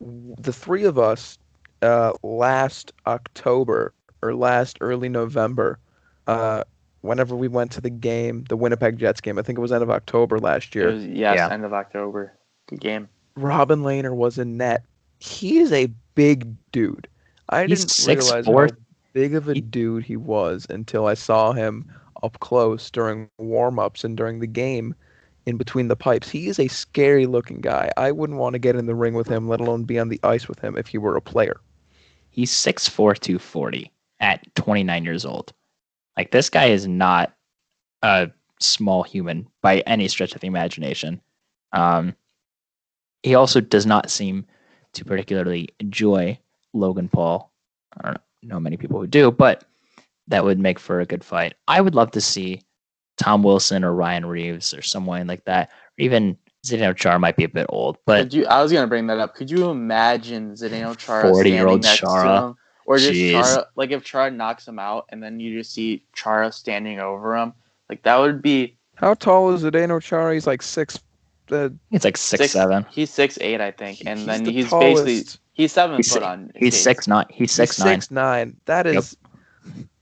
the 0.00 0.52
three 0.52 0.84
of 0.84 0.98
us 0.98 1.38
uh 1.82 2.12
last 2.22 2.92
October 3.06 3.94
or 4.22 4.34
last 4.34 4.76
early 4.80 5.08
November 5.08 5.78
uh 6.26 6.64
whenever 7.00 7.34
we 7.34 7.48
went 7.48 7.70
to 7.72 7.80
the 7.80 7.88
game, 7.90 8.44
the 8.50 8.56
Winnipeg 8.56 8.98
Jets 8.98 9.22
game. 9.22 9.38
I 9.38 9.42
think 9.42 9.58
it 9.58 9.62
was 9.62 9.72
end 9.72 9.82
of 9.82 9.88
October 9.90 10.38
last 10.38 10.74
year. 10.74 10.92
was, 10.92 11.06
yes, 11.06 11.36
Yeah. 11.36 11.48
end 11.50 11.64
of 11.64 11.72
October. 11.72 12.34
Good 12.70 12.80
game. 12.80 13.08
Robin 13.36 13.80
Lehner 13.82 14.14
was 14.14 14.38
in 14.38 14.56
net. 14.56 14.84
He 15.18 15.58
is 15.58 15.72
a 15.72 15.88
big 16.14 16.54
dude. 16.72 17.08
I 17.50 17.66
He's 17.66 17.84
didn't 17.84 18.16
6'4". 18.16 18.46
realize 18.46 18.46
how 18.72 18.76
big 19.12 19.34
of 19.34 19.48
a 19.48 19.54
He- 19.54 19.60
dude 19.60 20.04
he 20.04 20.16
was 20.16 20.66
until 20.70 21.06
I 21.06 21.14
saw 21.14 21.52
him 21.52 21.90
up 22.22 22.38
close 22.40 22.90
during 22.90 23.28
warm-ups 23.38 24.04
and 24.04 24.16
during 24.16 24.40
the 24.40 24.46
game 24.46 24.94
in 25.46 25.56
between 25.56 25.88
the 25.88 25.96
pipes. 25.96 26.28
He 26.28 26.48
is 26.48 26.58
a 26.58 26.68
scary 26.68 27.26
looking 27.26 27.60
guy. 27.60 27.90
I 27.96 28.12
wouldn't 28.12 28.38
want 28.38 28.52
to 28.54 28.58
get 28.58 28.76
in 28.76 28.86
the 28.86 28.94
ring 28.94 29.14
with 29.14 29.26
him, 29.26 29.48
let 29.48 29.60
alone 29.60 29.84
be 29.84 29.98
on 29.98 30.08
the 30.10 30.20
ice 30.22 30.46
with 30.48 30.58
him 30.60 30.76
if 30.76 30.86
he 30.86 30.98
were 30.98 31.16
a 31.16 31.22
player. 31.22 31.60
He's 32.30 32.52
6'4", 32.52 33.18
240 33.18 33.90
at 34.20 34.54
29 34.54 35.04
years 35.04 35.24
old. 35.24 35.52
Like 36.16 36.30
this 36.30 36.50
guy 36.50 36.66
is 36.66 36.86
not 36.86 37.32
a 38.02 38.30
small 38.60 39.02
human 39.02 39.48
by 39.62 39.80
any 39.80 40.06
stretch 40.08 40.34
of 40.34 40.40
the 40.40 40.46
imagination. 40.46 41.20
Um, 41.72 42.14
he 43.22 43.34
also 43.34 43.60
does 43.60 43.86
not 43.86 44.10
seem 44.10 44.46
to 44.92 45.04
particularly 45.04 45.68
enjoy 45.78 46.38
Logan 46.72 47.08
Paul. 47.08 47.52
I 47.98 48.08
don't 48.08 48.20
know 48.42 48.60
many 48.60 48.76
people 48.76 49.00
who 49.00 49.06
do, 49.06 49.30
but 49.30 49.64
that 50.28 50.44
would 50.44 50.58
make 50.58 50.78
for 50.78 51.00
a 51.00 51.06
good 51.06 51.24
fight. 51.24 51.54
I 51.68 51.80
would 51.80 51.94
love 51.94 52.12
to 52.12 52.20
see 52.20 52.62
Tom 53.18 53.42
Wilson 53.42 53.84
or 53.84 53.92
Ryan 53.92 54.26
Reaves 54.26 54.72
or 54.72 54.82
someone 54.82 55.26
like 55.26 55.44
that. 55.44 55.70
Or 55.70 56.02
even 56.02 56.36
Zdeno 56.64 56.96
Char 56.96 57.18
might 57.18 57.36
be 57.36 57.44
a 57.44 57.48
bit 57.48 57.66
old, 57.68 57.98
but 58.06 58.24
Could 58.24 58.34
you, 58.34 58.46
I 58.46 58.62
was 58.62 58.72
gonna 58.72 58.86
bring 58.86 59.06
that 59.08 59.18
up. 59.18 59.34
Could 59.34 59.50
you 59.50 59.70
imagine 59.70 60.52
Zdeno 60.52 60.96
Chara 60.96 61.24
40-year-old 61.24 61.44
standing 61.44 61.80
next 61.80 62.00
to 62.00 62.06
Chara. 62.06 62.48
him, 62.48 62.56
or 62.86 62.98
just 62.98 63.12
Jeez. 63.12 63.32
Chara, 63.32 63.66
like 63.76 63.90
if 63.90 64.04
Chara 64.04 64.30
knocks 64.30 64.68
him 64.68 64.78
out 64.78 65.06
and 65.08 65.22
then 65.22 65.40
you 65.40 65.58
just 65.58 65.72
see 65.72 66.04
Chara 66.14 66.52
standing 66.52 67.00
over 67.00 67.36
him, 67.36 67.54
like 67.88 68.02
that 68.02 68.18
would 68.18 68.42
be 68.42 68.76
How 68.96 69.14
tall 69.14 69.52
is 69.52 69.64
Zdeno 69.64 70.02
Chara? 70.02 70.34
He's 70.34 70.46
like 70.46 70.62
six. 70.62 70.98
Uh, 71.52 71.70
It's 71.90 72.04
like 72.04 72.16
six, 72.16 72.52
seven. 72.52 72.86
He's 72.90 73.10
six 73.10 73.38
eight, 73.40 73.60
I 73.60 73.70
think, 73.70 74.02
and 74.06 74.20
then 74.28 74.44
the 74.44 74.52
he's 74.52 74.68
tallest- 74.70 75.04
basically 75.04 75.40
he's 75.52 75.72
seven 75.72 75.96
He's 75.96 76.12
foot 76.12 76.22
on. 76.22 76.50
He's 76.54 76.74
skates. 76.74 76.84
six 76.84 77.08
nine. 77.08 77.26
He's 77.30 77.52
six 77.52 77.76
he's 77.76 77.84
nine. 77.84 78.00
Six 78.00 78.10
nine. 78.10 78.56
That 78.66 78.86
Yep. 78.86 79.04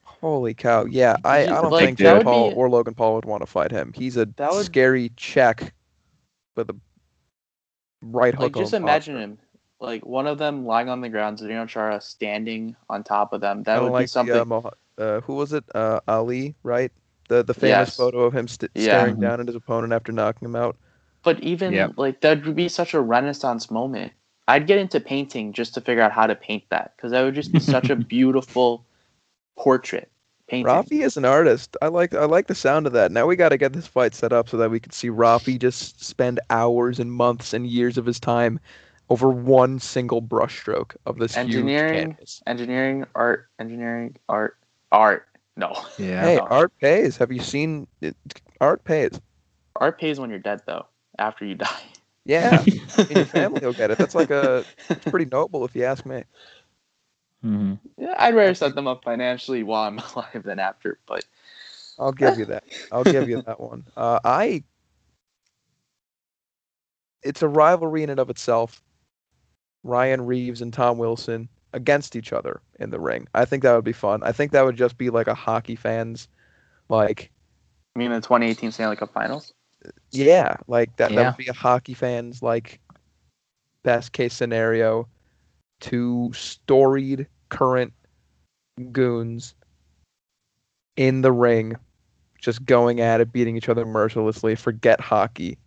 Holy 0.02 0.52
cow! 0.52 0.84
Yeah, 0.84 1.16
I, 1.24 1.42
I 1.42 1.46
don't 1.46 1.70
like, 1.70 1.84
think 1.86 1.98
that 1.98 2.16
Jake 2.16 2.24
Paul 2.24 2.50
be- 2.50 2.56
or 2.56 2.68
Logan 2.68 2.94
Paul 2.94 3.14
would 3.14 3.24
want 3.24 3.40
to 3.42 3.46
fight 3.46 3.70
him. 3.70 3.92
He's 3.94 4.16
a 4.16 4.26
That 4.36 4.50
would- 4.50 4.64
scary 4.64 5.12
check 5.16 5.72
with 6.56 6.70
a 6.70 6.76
right 8.02 8.34
hook. 8.34 8.56
Like 8.56 8.62
just 8.62 8.74
imagine 8.74 9.14
posture. 9.14 9.24
him, 9.24 9.38
like 9.80 10.04
one 10.04 10.26
of 10.26 10.38
them 10.38 10.66
lying 10.66 10.88
on 10.88 11.00
the 11.00 11.08
ground, 11.08 11.38
Zdeno 11.38 11.68
Chara 11.68 12.00
standing 12.00 12.74
on 12.90 13.04
top 13.04 13.32
of 13.32 13.40
them. 13.40 13.62
That 13.62 13.80
would 13.82 13.92
like 13.92 14.04
be 14.04 14.06
something. 14.08 14.34
The, 14.34 14.42
uh, 14.42 14.44
Moha- 14.44 14.72
uh, 14.98 15.20
who 15.20 15.34
was 15.34 15.52
it? 15.52 15.64
Uh, 15.74 16.00
Ali, 16.08 16.54
right? 16.64 16.90
The 17.28 17.44
the 17.44 17.54
famous 17.54 17.88
Yes. 17.90 17.96
photo 17.96 18.20
of 18.22 18.34
him 18.34 18.48
st- 18.48 18.72
staring 18.76 19.16
Mhm. 19.16 19.20
down 19.20 19.40
at 19.40 19.46
his 19.46 19.54
opponent 19.56 19.92
after 19.92 20.10
knocking 20.12 20.46
him 20.48 20.56
out. 20.56 20.76
But 21.28 21.40
even 21.40 21.74
Yep. 21.74 21.92
like 21.98 22.22
that 22.22 22.46
would 22.46 22.56
be 22.56 22.70
such 22.70 22.94
a 22.94 23.00
renaissance 23.00 23.70
moment. 23.70 24.14
I'd 24.48 24.66
get 24.66 24.78
into 24.78 24.98
painting 24.98 25.52
just 25.52 25.74
to 25.74 25.82
figure 25.82 26.02
out 26.02 26.10
how 26.10 26.26
to 26.26 26.34
paint 26.34 26.64
that 26.70 26.96
because 26.96 27.10
that 27.10 27.20
would 27.22 27.34
just 27.34 27.52
be 27.52 27.60
such 27.60 27.90
a 27.90 27.96
beautiful 28.16 28.82
portrait 29.54 30.10
painting. 30.48 30.72
Rafi 30.72 31.04
is 31.04 31.18
an 31.18 31.26
artist. 31.26 31.76
I 31.82 31.88
like 31.88 32.14
I 32.14 32.24
like 32.24 32.46
the 32.46 32.54
sound 32.54 32.86
of 32.86 32.94
that. 32.94 33.12
Now 33.12 33.26
we 33.26 33.36
got 33.36 33.50
to 33.50 33.58
get 33.58 33.74
this 33.74 33.86
fight 33.86 34.14
set 34.14 34.32
up 34.32 34.48
so 34.48 34.56
that 34.56 34.70
we 34.70 34.80
can 34.80 34.90
see 34.90 35.10
Rafi 35.10 35.58
just 35.58 36.02
spend 36.02 36.40
hours 36.48 36.98
and 36.98 37.12
months 37.12 37.52
and 37.52 37.66
years 37.66 37.98
of 37.98 38.06
his 38.06 38.18
time 38.18 38.58
over 39.10 39.28
one 39.28 39.78
single 39.78 40.22
brushstroke 40.22 40.96
of 41.04 41.18
this 41.18 41.36
Engineering, 41.36 41.94
huge 41.94 42.08
canvas. 42.08 42.42
engineering, 42.46 43.04
art, 43.14 43.48
engineering, 43.58 44.16
art, 44.30 44.56
art. 44.92 45.26
No, 45.58 45.76
Yeah. 45.98 46.22
Hey, 46.22 46.36
no. 46.36 46.46
art 46.50 46.72
pays. 46.80 47.18
Have 47.18 47.30
you 47.30 47.40
seen 47.40 47.86
it? 48.00 48.16
Art 48.62 48.82
pays. 48.84 49.20
art 49.76 50.00
pays 50.00 50.18
when 50.18 50.30
you're 50.30 50.38
dead 50.38 50.62
though. 50.66 50.86
After 51.18 51.44
you 51.44 51.54
die. 51.56 51.82
Yeah, 52.24 52.62
I 52.98 53.02
mean, 53.08 53.18
your 53.18 53.26
family 53.26 53.60
will 53.64 53.72
get 53.72 53.90
it. 53.90 53.98
That's 53.98 54.14
like 54.14 54.30
a 54.30 54.64
it's 54.96 55.06
pretty 55.06 55.26
noble 55.26 55.64
if 55.64 55.74
you 55.74 55.84
ask 55.84 56.04
me. 56.06 56.24
hmm 57.42 57.74
Yeah, 57.96 58.14
I'd 58.18 58.34
rather 58.34 58.54
set 58.54 58.74
them 58.74 58.86
up 58.86 59.04
financially 59.04 59.62
while 59.62 59.84
I'm 59.84 59.98
alive 60.14 60.42
than 60.44 60.58
after. 60.58 60.98
But 61.06 61.24
I'll 61.98 62.12
give 62.12 62.38
you 62.38 62.46
that. 62.46 62.64
I'll 62.92 63.04
give 63.04 63.28
you 63.28 63.42
that 63.46 63.60
one. 63.60 63.84
Uh, 63.96 64.20
I. 64.24 64.64
It's 67.22 67.42
a 67.42 67.48
rivalry 67.48 68.02
in 68.02 68.10
and 68.10 68.20
of 68.20 68.30
itself. 68.30 68.82
Ryan 69.82 70.26
Reaves 70.26 70.60
and 70.62 70.72
Tom 70.72 70.98
Wilson 70.98 71.48
against 71.72 72.16
each 72.16 72.32
other 72.32 72.60
in 72.78 72.90
the 72.90 73.00
ring. 73.00 73.26
I 73.34 73.44
think 73.44 73.62
that 73.62 73.74
would 73.74 73.84
be 73.84 73.92
fun. 73.92 74.22
I 74.22 74.32
think 74.32 74.52
that 74.52 74.64
would 74.64 74.76
just 74.76 74.98
be 74.98 75.10
like 75.10 75.26
a 75.28 75.34
hockey 75.34 75.76
fans, 75.76 76.28
like 76.88 77.30
I 77.94 77.98
mean 77.98 78.10
the 78.10 78.20
2018 78.20 78.72
Stanley 78.72 78.96
Cup 78.96 79.12
Finals. 79.12 79.54
Yeah, 80.10 80.56
like 80.66 80.96
that. 80.96 81.14
That 81.14 81.26
would 81.26 81.44
be 81.44 81.50
a 81.50 81.52
hockey 81.52 81.94
fans 81.94 82.42
like 82.42 82.80
best 83.82 84.12
case 84.12 84.34
scenario. 84.34 85.08
Two 85.80 86.30
storied 86.34 87.26
current 87.50 87.92
goons 88.92 89.54
in 90.96 91.20
the 91.22 91.32
ring, 91.32 91.76
just 92.40 92.64
going 92.64 93.00
at 93.00 93.20
it, 93.20 93.32
beating 93.32 93.56
each 93.56 93.68
other 93.68 93.84
mercilessly. 93.86 94.54
Forget 94.54 95.00
hockey, 95.00 95.58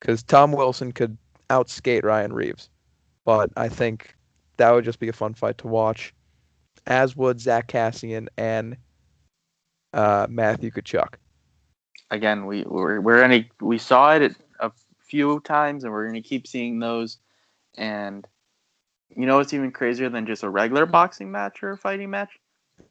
because 0.00 0.22
Tom 0.22 0.52
Wilson 0.52 0.92
could 0.92 1.18
outskate 1.50 2.04
Ryan 2.04 2.32
Reaves, 2.32 2.70
but 3.24 3.50
I 3.56 3.68
think 3.68 4.14
that 4.56 4.70
would 4.70 4.84
just 4.84 5.00
be 5.00 5.08
a 5.08 5.12
fun 5.12 5.34
fight 5.34 5.58
to 5.58 5.66
watch. 5.66 6.14
As 6.86 7.16
would 7.16 7.40
Zack 7.40 7.68
Kassian 7.68 8.28
and 8.36 8.76
uh, 9.92 10.26
Matthew 10.28 10.70
Tkachuk. 10.70 11.14
Again, 12.14 12.46
we 12.46 12.62
we're, 12.64 13.00
we're 13.00 13.20
gonna 13.20 13.44
we 13.60 13.78
saw 13.78 14.14
it 14.14 14.36
a 14.60 14.70
few 15.00 15.40
times, 15.40 15.84
and 15.84 15.92
we're 15.92 16.06
gonna 16.06 16.22
keep 16.22 16.46
seeing 16.46 16.78
those. 16.78 17.18
And 17.76 18.26
you 19.16 19.26
know 19.26 19.40
it's 19.40 19.52
even 19.52 19.72
crazier 19.72 20.08
than 20.08 20.26
just 20.26 20.44
a 20.44 20.48
regular 20.48 20.86
boxing 20.86 21.30
match 21.32 21.62
or 21.62 21.72
a 21.72 21.78
fighting 21.78 22.10
match? 22.10 22.30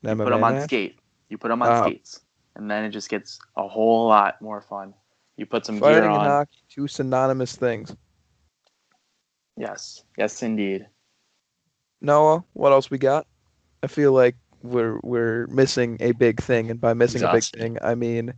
You 0.04 0.16
put 0.16 0.32
them 0.32 0.44
on 0.44 0.56
match? 0.56 0.64
skate. 0.64 1.00
You 1.30 1.38
put 1.38 1.50
them 1.50 1.62
on 1.62 1.74
Oh. 1.74 1.82
skates, 1.82 2.22
and 2.56 2.70
then 2.70 2.84
it 2.84 2.90
just 2.90 3.10
gets 3.10 3.40
a 3.56 3.68
whole 3.68 4.08
lot 4.08 4.42
more 4.42 4.62
fun. 4.62 4.94
You 5.38 5.46
put 5.46 5.66
some 5.66 5.80
Fighting 5.80 6.04
gear 6.04 6.06
and 6.06 6.18
on. 6.18 6.26
hockey, 6.26 6.60
two 6.70 6.88
synonymous 6.88 7.56
things. 7.56 7.96
Yes, 9.58 10.04
yes, 10.18 10.42
indeed. 10.44 10.88
Noah, 12.02 12.44
what 12.54 12.72
else 12.72 12.90
we 12.92 12.98
got? 12.98 13.26
I 13.84 13.88
feel 13.88 14.12
like 14.12 14.36
we're 14.62 15.00
we're 15.04 15.48
missing 15.48 15.98
a 16.02 16.12
big 16.12 16.42
thing, 16.42 16.70
and 16.72 16.80
by 16.82 16.94
missing 16.94 17.22
Exhausted. 17.22 17.60
a 17.60 17.64
big 17.64 17.78
thing, 17.78 17.78
I 17.82 17.96
mean, 17.96 18.34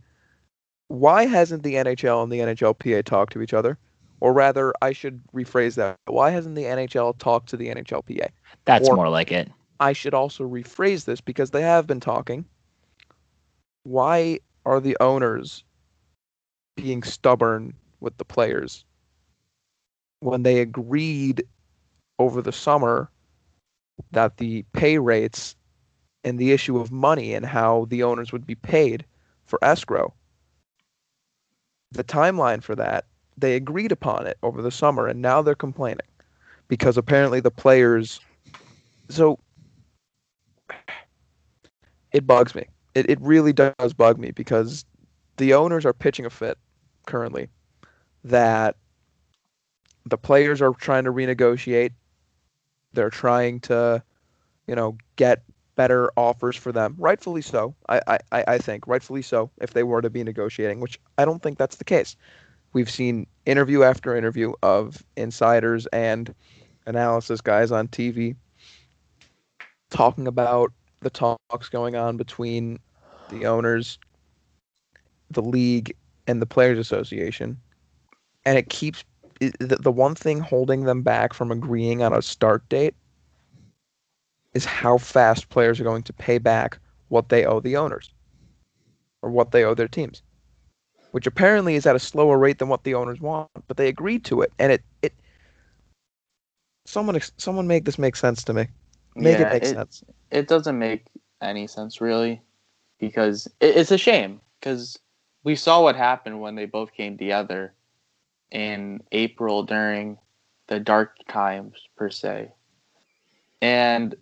why 0.88 1.26
hasn't 1.26 1.62
the 1.62 1.74
NHL 1.74 2.22
and 2.22 2.30
the 2.32 2.38
NHLPA 2.40 3.04
talked 3.04 3.32
to 3.32 3.42
each 3.42 3.54
other? 3.54 3.78
Or 4.20 4.32
rather, 4.32 4.72
I 4.80 4.92
should 4.92 5.20
rephrase 5.34 5.74
that. 5.74 5.98
Why 6.06 6.30
hasn't 6.30 6.54
the 6.54 6.64
NHL 6.64 7.18
talked 7.18 7.48
to 7.50 7.56
the 7.56 7.68
NHLPA? 7.68 8.28
That's 8.64 8.88
Or- 8.88 8.96
more 8.96 9.08
like 9.08 9.30
it. 9.30 9.50
I 9.78 9.92
should 9.92 10.14
also 10.14 10.48
rephrase 10.48 11.04
this 11.04 11.20
because 11.20 11.50
they 11.50 11.60
have 11.60 11.86
been 11.86 12.00
talking. 12.00 12.46
Why 13.82 14.40
are 14.64 14.80
the 14.80 14.96
owners 15.00 15.64
being 16.76 17.02
stubborn 17.02 17.74
with 18.00 18.16
the 18.16 18.24
players 18.24 18.84
when 20.20 20.42
they 20.44 20.60
agreed 20.60 21.44
over 22.18 22.40
the 22.40 22.52
summer 22.52 23.10
that 24.12 24.38
the 24.38 24.64
pay 24.72 24.98
rates 24.98 25.56
and 26.24 26.38
the 26.38 26.52
issue 26.52 26.78
of 26.78 26.90
money 26.90 27.34
and 27.34 27.44
how 27.44 27.86
the 27.90 28.02
owners 28.02 28.32
would 28.32 28.46
be 28.46 28.54
paid 28.54 29.04
for 29.44 29.58
escrow? 29.62 30.12
The 31.92 32.04
timeline 32.04 32.62
for 32.62 32.74
that, 32.76 33.06
they 33.36 33.54
agreed 33.54 33.92
upon 33.92 34.26
it 34.26 34.38
over 34.42 34.62
the 34.62 34.70
summer 34.70 35.06
and 35.06 35.20
now 35.20 35.42
they're 35.42 35.54
complaining 35.54 36.06
because 36.68 36.96
apparently 36.96 37.40
the 37.40 37.50
players. 37.50 38.20
So 39.08 39.38
it 42.12 42.26
bugs 42.26 42.54
me. 42.54 42.66
It 42.94 43.10
it 43.10 43.20
really 43.20 43.52
does 43.52 43.92
bug 43.94 44.18
me 44.18 44.30
because 44.30 44.84
the 45.36 45.54
owners 45.54 45.84
are 45.84 45.92
pitching 45.92 46.24
a 46.24 46.30
fit 46.30 46.58
currently 47.06 47.48
that 48.24 48.76
the 50.06 50.16
players 50.18 50.62
are 50.62 50.72
trying 50.72 51.04
to 51.04 51.12
renegotiate. 51.12 51.92
They're 52.92 53.10
trying 53.10 53.60
to, 53.60 54.02
you 54.66 54.74
know, 54.74 54.96
get 55.16 55.42
better 55.76 56.10
offers 56.16 56.56
for 56.56 56.72
them. 56.72 56.96
Rightfully 56.98 57.42
so. 57.42 57.74
I, 57.88 58.18
I, 58.32 58.44
I 58.48 58.58
think 58.58 58.86
rightfully 58.86 59.22
so 59.22 59.50
if 59.60 59.74
they 59.74 59.82
were 59.82 60.02
to 60.02 60.10
be 60.10 60.24
negotiating, 60.24 60.80
which 60.80 60.98
I 61.18 61.24
don't 61.24 61.42
think 61.42 61.58
that's 61.58 61.76
the 61.76 61.84
case. 61.84 62.16
We've 62.72 62.90
seen 62.90 63.26
interview 63.46 63.84
after 63.84 64.16
interview 64.16 64.52
of 64.62 65.04
insiders 65.16 65.86
and 65.88 66.34
analysis 66.86 67.40
guys 67.40 67.70
on 67.70 67.88
TV 67.88 68.36
talking 69.90 70.26
about 70.26 70.72
the 71.00 71.10
talks 71.10 71.68
going 71.68 71.94
on 71.94 72.16
between 72.16 72.78
the 73.28 73.46
owners, 73.46 73.98
the 75.30 75.42
league, 75.42 75.94
and 76.26 76.42
the 76.42 76.46
players 76.46 76.78
association, 76.78 77.56
and 78.44 78.58
it 78.58 78.68
keeps 78.68 79.04
the, 79.40 79.76
the 79.80 79.92
one 79.92 80.14
thing 80.14 80.40
holding 80.40 80.84
them 80.84 81.02
back 81.02 81.34
from 81.34 81.52
agreeing 81.52 82.02
on 82.02 82.12
a 82.12 82.22
start 82.22 82.68
date 82.68 82.94
is 84.56 84.64
how 84.64 84.98
fast 84.98 85.50
players 85.50 85.80
are 85.80 85.84
going 85.84 86.02
to 86.04 86.14
pay 86.14 86.38
back 86.38 86.78
what 87.08 87.28
they 87.28 87.44
owe 87.46 87.60
the 87.60 87.76
owners 87.76 88.10
or 89.22 89.30
what 89.30 89.52
they 89.52 89.64
owe 89.64 89.74
their 89.74 89.88
teams, 89.88 90.22
which 91.12 91.26
apparently 91.26 91.76
is 91.76 91.86
at 91.86 91.96
a 91.96 92.00
slower 92.00 92.38
rate 92.38 92.58
than 92.58 92.68
what 92.68 92.84
the 92.84 92.94
owners 92.94 93.20
want, 93.20 93.50
but 93.68 93.76
they 93.76 93.88
agreed 93.88 94.24
to 94.24 94.42
it, 94.42 94.52
and 94.58 94.72
it 94.72 94.82
it. 95.02 95.14
Someone, 96.86 97.20
someone 97.36 97.66
make 97.66 97.84
this 97.84 97.98
make 97.98 98.16
sense 98.16 98.44
to 98.44 98.54
me. 98.54 98.68
Make 99.14 99.40
Yeah, 99.40 99.48
it 99.48 99.52
make 99.52 99.64
it- 99.64 99.74
sense. 99.74 100.04
it 100.30 100.48
doesn't 100.48 100.78
make 100.78 101.06
any 101.42 101.66
sense 101.66 102.00
really 102.00 102.42
because 102.98 103.46
it, 103.60 103.76
it's 103.76 103.92
a 103.92 103.98
shame 103.98 104.40
because 104.60 104.98
we 105.44 105.54
saw 105.54 105.82
what 105.82 105.96
happened 105.96 106.40
when 106.40 106.54
they 106.54 106.66
both 106.66 106.92
came 106.92 107.18
together 107.18 107.74
in 108.50 109.02
April 109.12 109.64
during 109.64 110.18
the 110.68 110.80
dark 110.80 111.16
times 111.28 111.76
per 111.96 112.10
se 112.10 112.52
and 113.62 114.14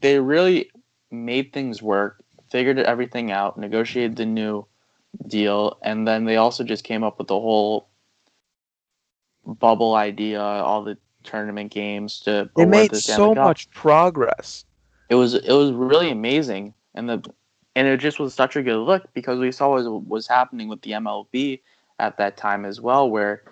they 0.00 0.18
really 0.18 0.70
made 1.10 1.52
things 1.52 1.82
work 1.82 2.22
figured 2.50 2.78
everything 2.78 3.30
out 3.30 3.58
negotiated 3.58 4.16
the 4.16 4.26
new 4.26 4.64
deal 5.26 5.78
and 5.82 6.06
then 6.06 6.24
they 6.24 6.36
also 6.36 6.62
just 6.64 6.84
came 6.84 7.02
up 7.02 7.18
with 7.18 7.28
the 7.28 7.38
whole 7.38 7.88
bubble 9.44 9.94
idea 9.94 10.40
all 10.40 10.82
the 10.82 10.96
tournament 11.22 11.72
games 11.72 12.20
to 12.20 12.48
They 12.56 12.66
made 12.66 12.90
the 12.90 13.00
so 13.00 13.34
Cup 13.34 13.44
much 13.44 13.70
progress. 13.70 14.64
it 15.08 15.14
was 15.14 15.34
it 15.34 15.52
was 15.52 15.72
really 15.72 16.10
amazing 16.10 16.74
and 16.94 17.08
the 17.08 17.22
and 17.74 17.86
it 17.86 17.98
just 17.98 18.18
was 18.18 18.32
such 18.34 18.56
a 18.56 18.62
good 18.62 18.78
look 18.78 19.12
because 19.12 19.38
we 19.38 19.52
saw 19.52 19.70
what 19.70 20.06
was 20.06 20.26
happening 20.26 20.68
with 20.68 20.82
the 20.82 20.92
MLB 20.92 21.60
at 21.98 22.16
that 22.18 22.36
time 22.36 22.64
as 22.64 22.80
well 22.80 23.08
where 23.10 23.42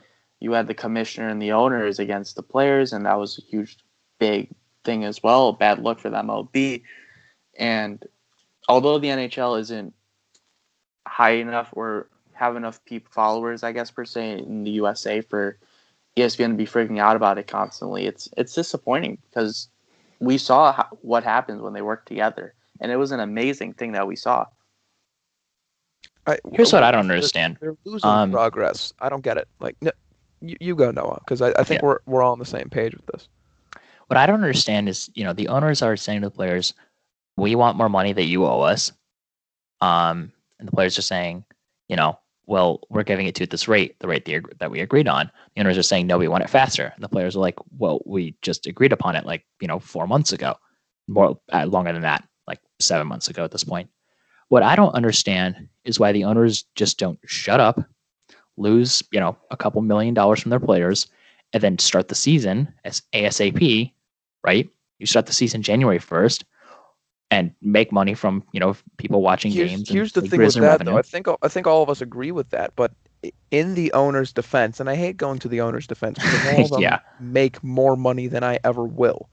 you 0.41 0.53
had 0.53 0.67
the 0.67 0.75
commissioner 0.75 1.29
and 1.29 1.41
the 1.41 1.53
owners 1.53 1.99
against 1.99 2.37
the 2.37 2.43
players 2.43 2.93
and 2.93 3.07
that 3.07 3.19
was 3.19 3.39
a 3.39 3.43
huge 3.43 3.79
big 4.19 4.51
thing 4.85 5.05
as 5.05 5.23
well. 5.23 5.53
Bad 5.53 5.81
luck 5.81 5.99
for 5.99 6.11
the 6.11 6.19
MLB. 6.19 6.83
And 7.59 8.03
although 8.69 8.99
the 8.99 9.09
NHL 9.09 9.59
isn't 9.61 9.95
high 11.07 11.33
enough 11.33 11.69
or 11.73 12.09
have 12.33 12.57
enough 12.57 12.85
people 12.85 13.11
followers, 13.13 13.63
I 13.63 13.73
guess 13.73 13.91
per 13.91 14.05
se 14.05 14.39
in 14.39 14.65
the 14.65 14.71
USA 14.73 15.21
for 15.21 15.59
ESPN 16.17 16.49
to 16.51 16.55
be 16.55 16.67
freaking 16.67 16.99
out 16.99 17.17
about 17.17 17.39
it 17.39 17.47
constantly, 17.47 18.07
it's 18.07 18.29
it's 18.37 18.55
disappointing 18.55 19.19
because 19.29 19.69
we 20.21 20.39
saw 20.39 20.73
how, 20.73 20.89
what 21.03 21.25
happens 21.25 21.61
when 21.61 21.73
they 21.73 21.83
work 21.83 22.07
together, 22.07 22.55
and 22.81 22.93
it 22.93 22.97
was 22.97 23.13
an 23.13 23.21
amazing 23.21 23.73
thing 23.75 23.93
that 23.93 24.07
we 24.07 24.17
saw. 24.17 24.47
I, 26.27 26.39
Here's 26.53 26.73
what 26.73 26.83
I 26.83 26.91
don't 26.91 27.11
understand. 27.11 27.59
They're 27.61 27.77
losing 27.85 28.09
Um, 28.09 28.31
progress. 28.31 28.93
I 29.01 29.09
don't 29.09 29.23
get 29.23 29.37
it. 29.37 29.47
Like, 29.61 29.77
no, 29.83 29.91
you, 30.41 30.57
you 30.61 30.75
go, 30.75 30.91
Noah, 30.91 31.21
because 31.25 31.43
I, 31.43 31.51
I 31.59 31.65
think 31.65 31.83
Yeah. 31.83 31.87
we're 31.87 31.99
we're 32.07 32.23
all 32.23 32.33
on 32.33 32.39
the 32.39 32.45
same 32.47 32.71
page 32.71 32.95
with 32.95 33.07
this. 33.07 33.29
What 34.09 34.17
I 34.17 34.27
don't 34.27 34.43
understand 34.43 34.89
is, 34.89 35.11
you 35.15 35.25
know, 35.25 35.33
the 35.33 35.49
owners 35.49 35.83
are 35.83 35.97
saying 35.97 36.23
to 36.23 36.29
the 36.29 36.35
players, 36.35 36.75
"We 37.37 37.55
want 37.55 37.77
more 37.77 37.89
money 37.89 38.13
that 38.13 38.25
you 38.25 38.45
owe 38.45 38.61
us," 38.61 38.93
um, 39.81 40.33
and 40.59 40.69
the 40.69 40.73
players 40.73 40.99
are 40.99 41.03
saying, 41.03 41.45
you 41.89 41.97
know, 41.97 42.19
well, 42.47 42.81
we're 42.91 43.05
giving 43.05 43.27
it 43.27 43.35
to 43.37 43.41
you 43.41 43.45
at 43.45 43.51
this 43.51 43.69
rate, 43.69 43.99
the 44.01 44.09
rate 44.09 44.29
that 44.59 44.71
we 44.71 44.81
agreed 44.81 45.09
on. 45.09 45.31
The 45.55 45.61
owners 45.61 45.79
are 45.79 45.83
saying, 45.83 46.07
no, 46.07 46.19
we 46.19 46.29
want 46.29 46.45
it 46.45 46.51
faster. 46.51 46.93
And 46.95 47.03
the 47.03 47.09
players 47.09 47.37
are 47.37 47.41
like, 47.41 47.57
well, 47.79 48.03
we 48.05 48.37
just 48.43 48.67
agreed 48.67 48.93
upon 48.93 49.17
it 49.17 49.25
like, 49.25 49.45
you 49.61 49.69
know, 49.69 49.79
four 49.79 50.07
months 50.07 50.33
ago, 50.33 50.57
more 51.09 51.39
uh, 51.53 51.65
longer 51.65 51.93
than 51.93 52.03
that, 52.03 52.27
like 52.47 52.61
seven 52.81 53.07
months 53.07 53.29
ago 53.29 53.45
at 53.45 53.51
this 53.51 53.65
point. 53.65 53.89
What 54.49 54.63
I 54.63 54.77
don't 54.77 54.95
understand 54.95 55.69
is 55.85 55.99
why 55.99 56.13
the 56.13 56.25
owners 56.25 56.65
just 56.75 56.99
don't 56.99 57.19
shut 57.25 57.61
up, 57.61 57.81
lose, 58.57 59.03
you 59.11 59.21
know, 59.21 59.37
a 59.51 59.57
couple 59.57 59.81
million 59.81 60.13
dollars 60.13 60.41
from 60.41 60.51
their 60.51 60.61
players, 60.61 61.07
and 61.53 61.63
then 61.63 61.79
start 61.79 62.09
the 62.09 62.15
season 62.15 62.73
as 62.85 63.03
ASAP, 63.15 63.93
right? 64.45 64.69
You 64.99 65.07
start 65.07 65.27
the 65.27 65.33
season 65.33 65.63
January 65.63 65.99
1st 65.99 66.45
and 67.31 67.53
make 67.63 67.91
money 67.91 68.15
from, 68.15 68.45
you 68.53 68.61
know, 68.61 68.77
people 68.99 69.23
watching 69.23 69.51
Here's, 69.51 69.71
games. 69.71 69.89
here's 69.89 70.13
the 70.13 70.23
thing 70.23 70.41
with 70.41 70.55
that, 70.55 70.61
revenue. 70.61 70.93
though. 70.93 70.99
I 70.99 71.03
think 71.03 71.27
I 71.43 71.49
think 71.49 71.67
all 71.67 71.83
of 71.83 71.89
us 71.91 72.01
agree 72.01 72.31
with 72.31 72.51
that. 72.51 72.73
But 72.77 72.93
in 73.51 73.75
the 73.75 73.93
owner's 73.95 74.33
defense, 74.33 74.79
and 74.79 74.89
I 74.89 74.95
hate 74.95 75.17
going 75.17 75.39
to 75.41 75.49
the 75.49 75.61
owner's 75.61 75.87
defense 75.87 76.19
because 76.19 76.47
all 76.55 76.65
of 76.67 76.71
them 76.71 76.83
Yeah. 76.83 76.99
make 77.19 77.63
more 77.65 77.97
money 77.97 78.27
than 78.29 78.45
I 78.45 78.59
ever 78.63 78.85
will. 78.85 79.29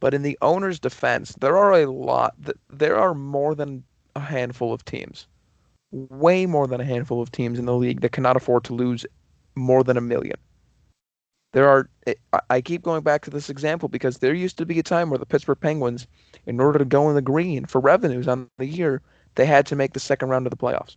But 0.00 0.14
in 0.14 0.22
the 0.22 0.36
owner's 0.42 0.80
defense, 0.80 1.34
there 1.40 1.56
are 1.56 1.72
a 1.74 1.86
lot. 1.86 2.34
There 2.68 2.96
are 2.98 3.14
more 3.14 3.54
than 3.54 3.84
a 4.16 4.20
handful 4.20 4.72
of 4.72 4.84
teams, 4.84 5.26
way 5.92 6.46
more 6.46 6.66
than 6.66 6.80
a 6.80 6.84
handful 6.84 7.20
of 7.22 7.30
teams 7.30 7.58
in 7.58 7.66
the 7.66 7.76
league 7.76 8.00
that 8.00 8.12
cannot 8.12 8.36
afford 8.36 8.64
to 8.64 8.74
lose 8.74 9.06
more 9.56 9.84
than 9.84 9.96
a 9.96 10.00
million. 10.00 10.36
There 11.52 11.68
are. 11.68 11.88
Eh, 12.06 12.14
I- 12.32 12.40
I- 12.50 12.60
keep 12.60 12.82
going 12.82 13.02
back 13.02 13.22
to 13.22 13.30
this 13.30 13.50
example 13.50 13.88
because 13.88 14.18
there 14.18 14.34
used 14.34 14.56
to 14.58 14.66
be 14.66 14.78
a 14.78 14.82
time 14.82 15.10
where 15.10 15.18
the 15.18 15.26
Pittsburgh 15.26 15.60
Penguins, 15.60 16.06
in 16.46 16.60
order 16.60 16.78
to 16.78 16.84
go 16.84 17.08
in 17.08 17.14
the 17.14 17.22
green 17.22 17.64
for 17.64 17.80
revenues 17.80 18.28
on 18.28 18.48
the 18.58 18.66
year, 18.66 19.02
they 19.34 19.46
had 19.46 19.66
to 19.66 19.76
make 19.76 19.92
the 19.92 20.00
second 20.00 20.28
round 20.28 20.46
of 20.46 20.50
the 20.50 20.56
playoffs. 20.56 20.96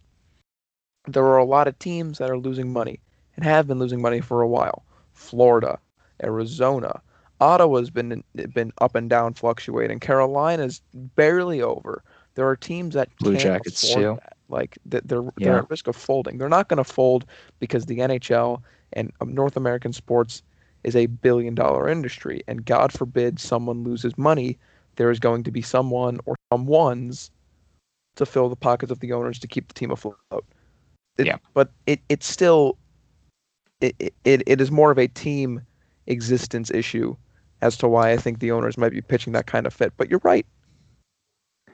There 1.08 1.26
are 1.26 1.38
a 1.38 1.46
lot 1.46 1.68
of 1.68 1.78
teams 1.80 2.18
that 2.20 2.30
are 2.30 2.38
losing 2.38 2.72
money 2.72 3.00
and 3.36 3.44
have 3.46 3.68
been 3.68 3.80
losing 3.80 4.02
money 4.02 4.22
for 4.22 4.42
a 4.42 4.48
while. 4.48 4.84
Florida, 5.14 5.80
Arizona, 6.24 7.02
Ottawa's 7.42 7.90
been 7.90 8.24
been 8.54 8.72
up 8.80 8.96
and 8.96 9.10
down, 9.10 9.34
fluctuating. 9.34 10.00
Carolina's 10.00 10.82
barely 10.94 11.62
over. 11.62 12.04
There 12.36 12.48
are 12.48 12.56
teams 12.56 12.94
that 12.96 13.10
Blue 13.20 13.36
Jackets, 13.38 13.84
afford 13.84 14.04
too. 14.04 14.20
that. 14.22 14.38
Like 14.50 14.78
they're 14.86 15.02
they're 15.38 15.58
at 15.60 15.70
risk 15.70 15.88
of 15.88 15.96
folding. 15.96 16.38
They're 16.38 16.48
not 16.50 16.70
going 16.70 16.78
to 16.78 16.84
fold 16.84 17.26
because 17.60 17.86
the 17.86 17.98
NHL 18.00 18.62
and 18.94 19.12
um, 19.22 19.34
North 19.34 19.58
American 19.58 19.94
sports 19.94 20.42
is 20.84 20.96
a 20.96 21.06
billion 21.08 21.56
dollar 21.56 21.88
industry, 21.90 22.42
and 22.48 22.66
God 22.66 22.92
forbid 22.92 23.40
someone 23.40 23.84
loses 23.84 24.18
money, 24.18 24.58
there 24.96 25.10
is 25.12 25.20
going 25.20 25.44
to 25.44 25.52
be 25.52 25.62
someone 25.62 26.20
or 26.26 26.36
someone's 26.52 27.32
to 28.16 28.26
fill 28.26 28.50
the 28.50 28.56
pockets 28.56 28.92
of 28.92 29.00
the 29.00 29.12
owners 29.14 29.40
to 29.40 29.48
keep 29.48 29.68
the 29.68 29.74
team 29.74 29.92
afloat. 29.92 30.16
It- 31.18 31.26
Yeah. 31.28 31.38
But 31.54 31.72
it 31.88 32.00
it's 32.10 32.28
still 32.28 32.78
it, 33.82 33.96
it, 34.24 34.44
it 34.46 34.62
is 34.62 34.72
more 34.72 34.92
of 34.92 34.98
a 34.98 35.08
team 35.08 35.62
existence 36.08 36.70
issue 36.72 37.16
as 37.62 37.78
to 37.78 37.88
why 37.88 38.12
I 38.12 38.18
think 38.18 38.40
the 38.40 38.52
owners 38.52 38.78
might 38.78 38.92
be 38.92 39.02
pitching 39.02 39.34
that 39.34 39.46
kind 39.48 39.66
of 39.66 39.74
fit. 39.74 39.94
But 39.98 40.10
you're 40.10 40.22
right. 40.24 40.46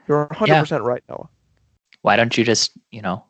You're 0.08 0.26
100% 0.28 0.82
right, 0.82 1.02
Noah. 1.08 1.28
why 2.02 2.16
don't 2.16 2.36
you 2.38 2.44
just 2.44 2.72
you 2.90 3.02
know 3.02 3.22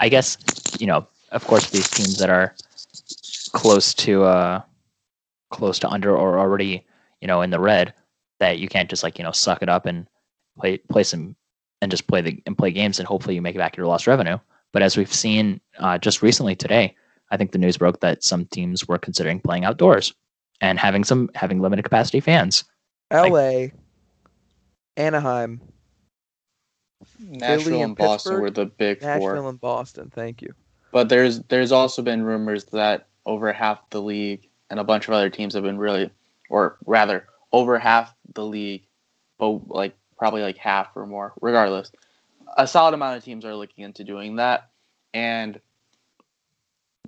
i 0.00 0.08
guess 0.08 0.38
you 0.80 0.86
know 0.86 1.06
of 1.32 1.44
course 1.46 1.70
these 1.70 1.88
teams 1.90 2.18
that 2.18 2.30
are 2.30 2.54
close 3.52 3.94
to 3.94 4.24
uh 4.24 4.60
close 5.50 5.78
to 5.78 5.88
under 5.88 6.16
or 6.16 6.38
already 6.38 6.84
you 7.20 7.28
know 7.28 7.42
in 7.42 7.50
the 7.50 7.60
red 7.60 7.92
that 8.40 8.58
you 8.58 8.68
can't 8.68 8.90
just 8.90 9.02
like 9.02 9.18
you 9.18 9.24
know 9.24 9.32
suck 9.32 9.62
it 9.62 9.68
up 9.68 9.86
and 9.86 10.06
play 10.58 10.78
play 10.78 11.02
some 11.02 11.36
and 11.80 11.90
just 11.90 12.06
play 12.06 12.20
the 12.20 12.42
and 12.46 12.56
play 12.56 12.70
games 12.70 12.98
and 12.98 13.06
hopefully 13.06 13.34
you 13.34 13.42
make 13.42 13.56
back 13.56 13.76
your 13.76 13.86
lost 13.86 14.06
revenue 14.06 14.38
but 14.72 14.82
as 14.82 14.96
we've 14.96 15.12
seen 15.12 15.60
uh, 15.78 15.98
just 15.98 16.22
recently 16.22 16.56
today 16.56 16.94
i 17.30 17.36
think 17.36 17.52
the 17.52 17.58
news 17.58 17.76
broke 17.76 18.00
that 18.00 18.24
some 18.24 18.46
teams 18.46 18.88
were 18.88 18.98
considering 18.98 19.40
playing 19.40 19.64
outdoors 19.64 20.14
and 20.60 20.78
having 20.78 21.04
some 21.04 21.28
having 21.34 21.60
limited 21.60 21.82
capacity 21.82 22.20
fans 22.20 22.64
L.A., 23.12 23.72
Anaheim, 24.96 25.60
Nashville 27.20 27.64
Philly 27.64 27.82
and 27.82 27.90
and 27.90 27.96
Boston 27.96 28.32
Pittsburgh, 28.32 28.42
were 28.42 28.50
the 28.50 28.66
big 28.66 29.02
Nashville, 29.02 29.20
four. 29.42 29.48
and 29.48 29.60
Boston. 29.60 30.10
Thank 30.14 30.40
you. 30.42 30.54
But 30.92 31.08
there's 31.08 31.40
there's 31.42 31.72
also 31.72 32.02
been 32.02 32.22
rumors 32.22 32.64
that 32.66 33.08
over 33.26 33.52
half 33.52 33.88
the 33.90 34.00
league 34.02 34.48
and 34.70 34.80
a 34.80 34.84
bunch 34.84 35.06
of 35.08 35.14
other 35.14 35.30
teams 35.30 35.54
have 35.54 35.62
been 35.62 35.78
really, 35.78 36.10
or 36.50 36.76
rather, 36.86 37.26
over 37.52 37.78
half 37.78 38.14
the 38.34 38.44
league, 38.44 38.86
but 39.38 39.68
like 39.68 39.94
probably 40.18 40.42
like 40.42 40.56
half 40.56 40.88
or 40.96 41.06
more, 41.06 41.32
regardless, 41.40 41.92
a 42.56 42.66
solid 42.66 42.94
amount 42.94 43.16
of 43.16 43.24
teams 43.24 43.44
are 43.44 43.54
looking 43.54 43.84
into 43.84 44.04
doing 44.04 44.36
that, 44.36 44.70
and 45.14 45.60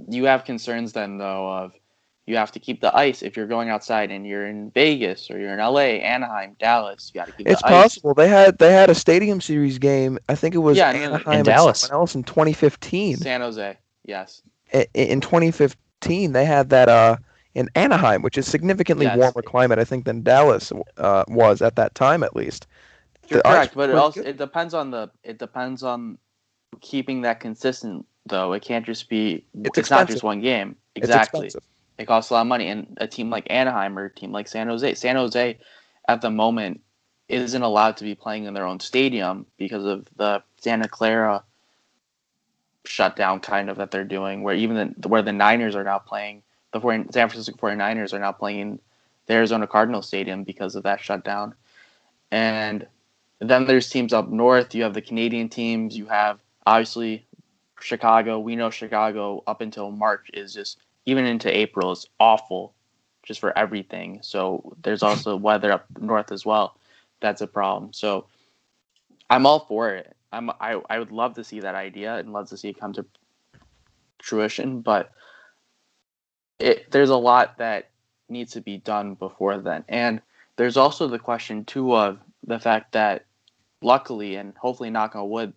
you 0.09 0.25
have 0.25 0.45
concerns 0.45 0.93
then 0.93 1.19
though 1.19 1.49
of 1.49 1.73
you 2.27 2.37
have 2.37 2.51
to 2.53 2.59
keep 2.59 2.81
the 2.81 2.95
ice 2.97 3.23
if 3.23 3.37
you're 3.37 3.47
going 3.47 3.69
outside 3.69 4.11
and 4.11 4.27
you're 4.27 4.47
in 4.47 4.71
Vegas 4.71 5.31
or 5.31 5.39
you're 5.39 5.53
in 5.53 5.59
LA, 5.59 6.01
Anaheim, 6.01 6.57
Dallas. 6.59 7.11
You 7.15 7.21
got 7.21 7.27
to 7.27 7.33
keep 7.33 7.47
It's 7.49 7.61
the 7.61 7.67
ice. 7.69 7.73
possible 7.73 8.15
they 8.15 8.29
had 8.29 8.59
they 8.59 8.73
had 8.73 8.89
a 8.89 8.95
Stadium 8.95 9.41
Series 9.43 9.79
game. 9.79 10.19
I 10.29 10.35
think 10.35 10.55
it 10.55 10.59
was 10.59 10.77
Yeah, 10.79 10.91
in- 10.93 10.97
in 10.97 11.03
Anaheim 11.13 11.35
and 11.37 11.45
Dallas. 11.45 11.81
someone 11.81 12.01
else 12.01 12.15
in 12.15 12.25
2015. 12.25 13.19
San 13.19 13.41
Jose, 13.43 13.77
yes. 14.07 14.41
I- 14.73 14.87
In 14.95 15.21
2015, 15.21 15.77
they 16.05 16.45
had 16.45 16.71
that 16.71 16.89
uh 16.89 17.17
in 17.55 17.71
Anaheim, 17.75 18.23
which 18.23 18.37
is 18.37 18.47
significantly 18.47 19.07
Yes. 19.07 19.17
warmer 19.17 19.43
climate, 19.43 19.79
I 19.79 19.85
think, 19.85 20.05
than 20.05 20.23
Dallas 20.23 20.73
uh, 20.99 21.25
was 21.29 21.63
at 21.63 21.77
that 21.77 21.95
time, 21.95 22.23
at 22.23 22.35
least. 22.35 22.67
You're 23.29 23.39
The 23.39 23.49
correct, 23.49 23.75
but 23.75 23.91
it 23.91 23.97
also 23.97 24.21
good. 24.21 24.29
it 24.29 24.37
depends 24.37 24.75
on 24.75 24.91
the 24.91 25.11
it 25.23 25.39
depends 25.39 25.83
on 25.83 26.19
keeping 26.81 27.23
that 27.23 27.41
consistent 27.41 28.07
though. 28.27 28.53
It 28.53 28.63
can't 28.63 28.85
just 28.85 29.09
be 29.09 29.45
It's 29.65 29.79
it's, 29.79 29.91
not 29.91 30.09
just 30.09 30.23
one 30.23 30.41
game. 30.41 30.77
Exactly. 30.97 31.51
It 31.97 32.07
costs 32.07 32.31
a 32.31 32.35
lot 32.35 32.41
of 32.43 32.47
money. 32.49 32.69
And 32.69 32.99
a 33.01 33.07
team 33.07 33.31
like 33.31 33.47
Anaheim 33.51 33.99
or 33.99 34.07
a 34.07 34.11
team 34.15 34.33
like 34.33 34.49
San 34.49 34.67
Jose. 34.69 34.95
San 34.95 35.17
Jose 35.17 35.59
at 36.09 36.21
the 36.21 36.31
moment 36.31 36.81
isn't 37.29 37.63
allowed 37.63 37.97
to 37.99 38.05
be 38.05 38.15
playing 38.15 38.45
in 38.45 38.55
their 38.55 38.67
own 38.67 38.81
stadium 38.81 39.47
because 39.57 39.85
of 39.85 40.07
the 40.17 40.43
Santa 40.59 40.89
Clara 40.89 41.45
shutdown 42.85 43.41
kind 43.41 43.71
of 43.71 43.79
that 43.79 43.91
they're 43.91 44.05
doing 44.05 44.43
where 44.43 44.55
even 44.55 44.95
the, 44.99 45.09
where 45.09 45.23
the 45.23 45.33
Niners 45.33 45.75
are 45.75 45.85
now 45.85 45.99
playing 45.99 46.43
the 46.73 46.81
40, 46.81 47.13
San 47.13 47.29
Francisco 47.29 47.57
49ers 47.57 48.13
are 48.13 48.19
now 48.19 48.33
playing 48.33 48.81
the 49.27 49.35
Arizona 49.35 49.67
Cardinals 49.67 50.07
stadium 50.07 50.43
because 50.43 50.75
of 50.75 50.83
that 50.83 51.01
shutdown. 51.01 51.55
And 52.31 52.87
then 53.39 53.67
there's 53.67 53.89
teams 53.89 54.13
up 54.13 54.29
north. 54.29 54.75
You 54.75 54.83
have 54.83 54.93
the 54.93 55.01
Canadian 55.01 55.49
teams. 55.49 55.97
You 55.97 56.07
have 56.07 56.41
obviously 56.67 57.27
Chicago. 57.81 58.41
We 58.41 58.57
know 58.57 58.71
Chicago 58.71 59.43
up 59.47 59.61
until 59.61 59.91
March 59.93 60.31
is 60.35 60.53
just 60.53 60.79
even 61.07 61.25
into 61.27 61.55
April 61.55 61.93
is 61.93 62.09
awful, 62.19 62.75
just 63.23 63.41
for 63.41 63.57
everything. 63.57 64.19
So 64.23 64.75
there's 64.83 65.03
also 65.05 65.37
weather 65.37 65.73
up 65.73 65.87
north 66.01 66.33
as 66.33 66.45
well. 66.45 66.77
That's 67.21 67.41
a 67.41 67.47
problem. 67.47 67.93
So 67.93 68.27
I'm 69.31 69.47
all 69.47 69.61
for 69.61 69.91
it. 69.91 70.17
I'm 70.35 70.51
I, 70.61 70.81
I 70.91 70.99
would 70.99 71.13
love 71.13 71.35
to 71.35 71.45
see 71.45 71.61
that 71.61 71.75
idea 71.75 72.17
and 72.17 72.33
love 72.33 72.49
to 72.51 72.57
see 72.57 72.71
it 72.71 72.81
come 72.81 72.93
to 72.95 73.07
fruition, 74.23 74.81
but 74.81 75.13
it 76.59 76.91
there's 76.91 77.11
a 77.11 77.17
lot 77.17 77.59
that 77.59 77.91
needs 78.29 78.53
to 78.53 78.61
be 78.61 78.79
done 78.79 79.15
before 79.15 79.59
then. 79.59 79.85
And 79.89 80.21
there's 80.57 80.77
also 80.77 81.07
the 81.09 81.19
question 81.19 81.65
too 81.65 81.95
of 81.95 82.19
the 82.47 82.59
fact 82.59 82.93
that 82.93 83.27
luckily 83.83 84.37
and 84.37 84.55
hopefully 84.57 84.91
knock 84.91 85.15
on 85.15 85.29
wood, 85.29 85.53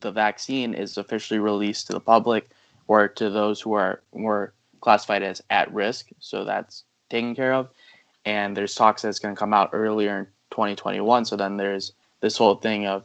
the 0.00 0.12
vaccine 0.12 0.74
is 0.74 0.98
officially 0.98 1.40
released 1.40 1.86
to 1.86 1.92
the 1.92 2.00
public 2.00 2.50
or 2.86 3.08
to 3.08 3.30
those 3.30 3.60
who 3.60 3.72
are 3.72 4.02
were 4.12 4.52
classified 4.80 5.22
as 5.22 5.42
at 5.50 5.72
risk. 5.72 6.08
So 6.18 6.44
that's 6.44 6.84
taken 7.10 7.34
care 7.34 7.54
of. 7.54 7.68
And 8.24 8.56
there's 8.56 8.74
talks 8.74 9.02
that's 9.02 9.18
going 9.18 9.34
to 9.34 9.38
come 9.38 9.54
out 9.54 9.70
earlier 9.72 10.18
in 10.18 10.24
2021. 10.50 11.24
So 11.24 11.36
then 11.36 11.56
there's 11.56 11.92
this 12.20 12.36
whole 12.36 12.56
thing 12.56 12.86
of 12.86 13.04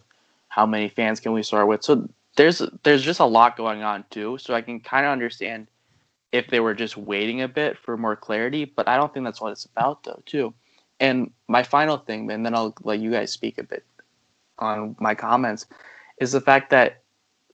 how 0.54 0.66
many 0.68 0.88
fans 0.88 1.20
can 1.20 1.34
we 1.34 1.42
start 1.42 1.68
with. 1.68 1.84
So 1.84 2.08
there's 2.36 2.62
there's 2.84 3.04
just 3.04 3.20
a 3.20 3.26
lot 3.26 3.58
going 3.58 3.82
on 3.84 4.06
too. 4.12 4.38
So 4.40 4.54
I 4.54 4.62
can 4.62 4.80
kind 4.80 5.06
of 5.06 5.12
understand 5.12 5.68
if 6.32 6.48
they 6.48 6.60
were 6.60 6.76
just 6.76 6.96
waiting 6.98 7.42
a 7.42 7.48
bit 7.48 7.78
for 7.78 7.98
more 7.98 8.16
clarity, 8.16 8.66
but 8.66 8.88
I 8.88 8.98
don't 8.98 9.12
think 9.14 9.26
that's 9.26 9.42
what 9.42 9.52
it's 9.52 9.66
about 9.66 10.04
though 10.04 10.22
too. 10.26 10.54
And 11.00 11.32
my 11.48 11.64
final 11.64 11.98
thing, 11.98 12.30
and 12.32 12.46
then 12.46 12.54
I'll 12.56 12.76
let 12.84 13.00
you 13.00 13.12
guys 13.12 13.32
speak 13.32 13.58
a 13.58 13.64
bit 13.64 13.84
on 14.60 14.96
my 15.00 15.16
comments, 15.16 15.66
is 16.20 16.32
the 16.32 16.42
fact 16.42 16.70
that 16.70 17.02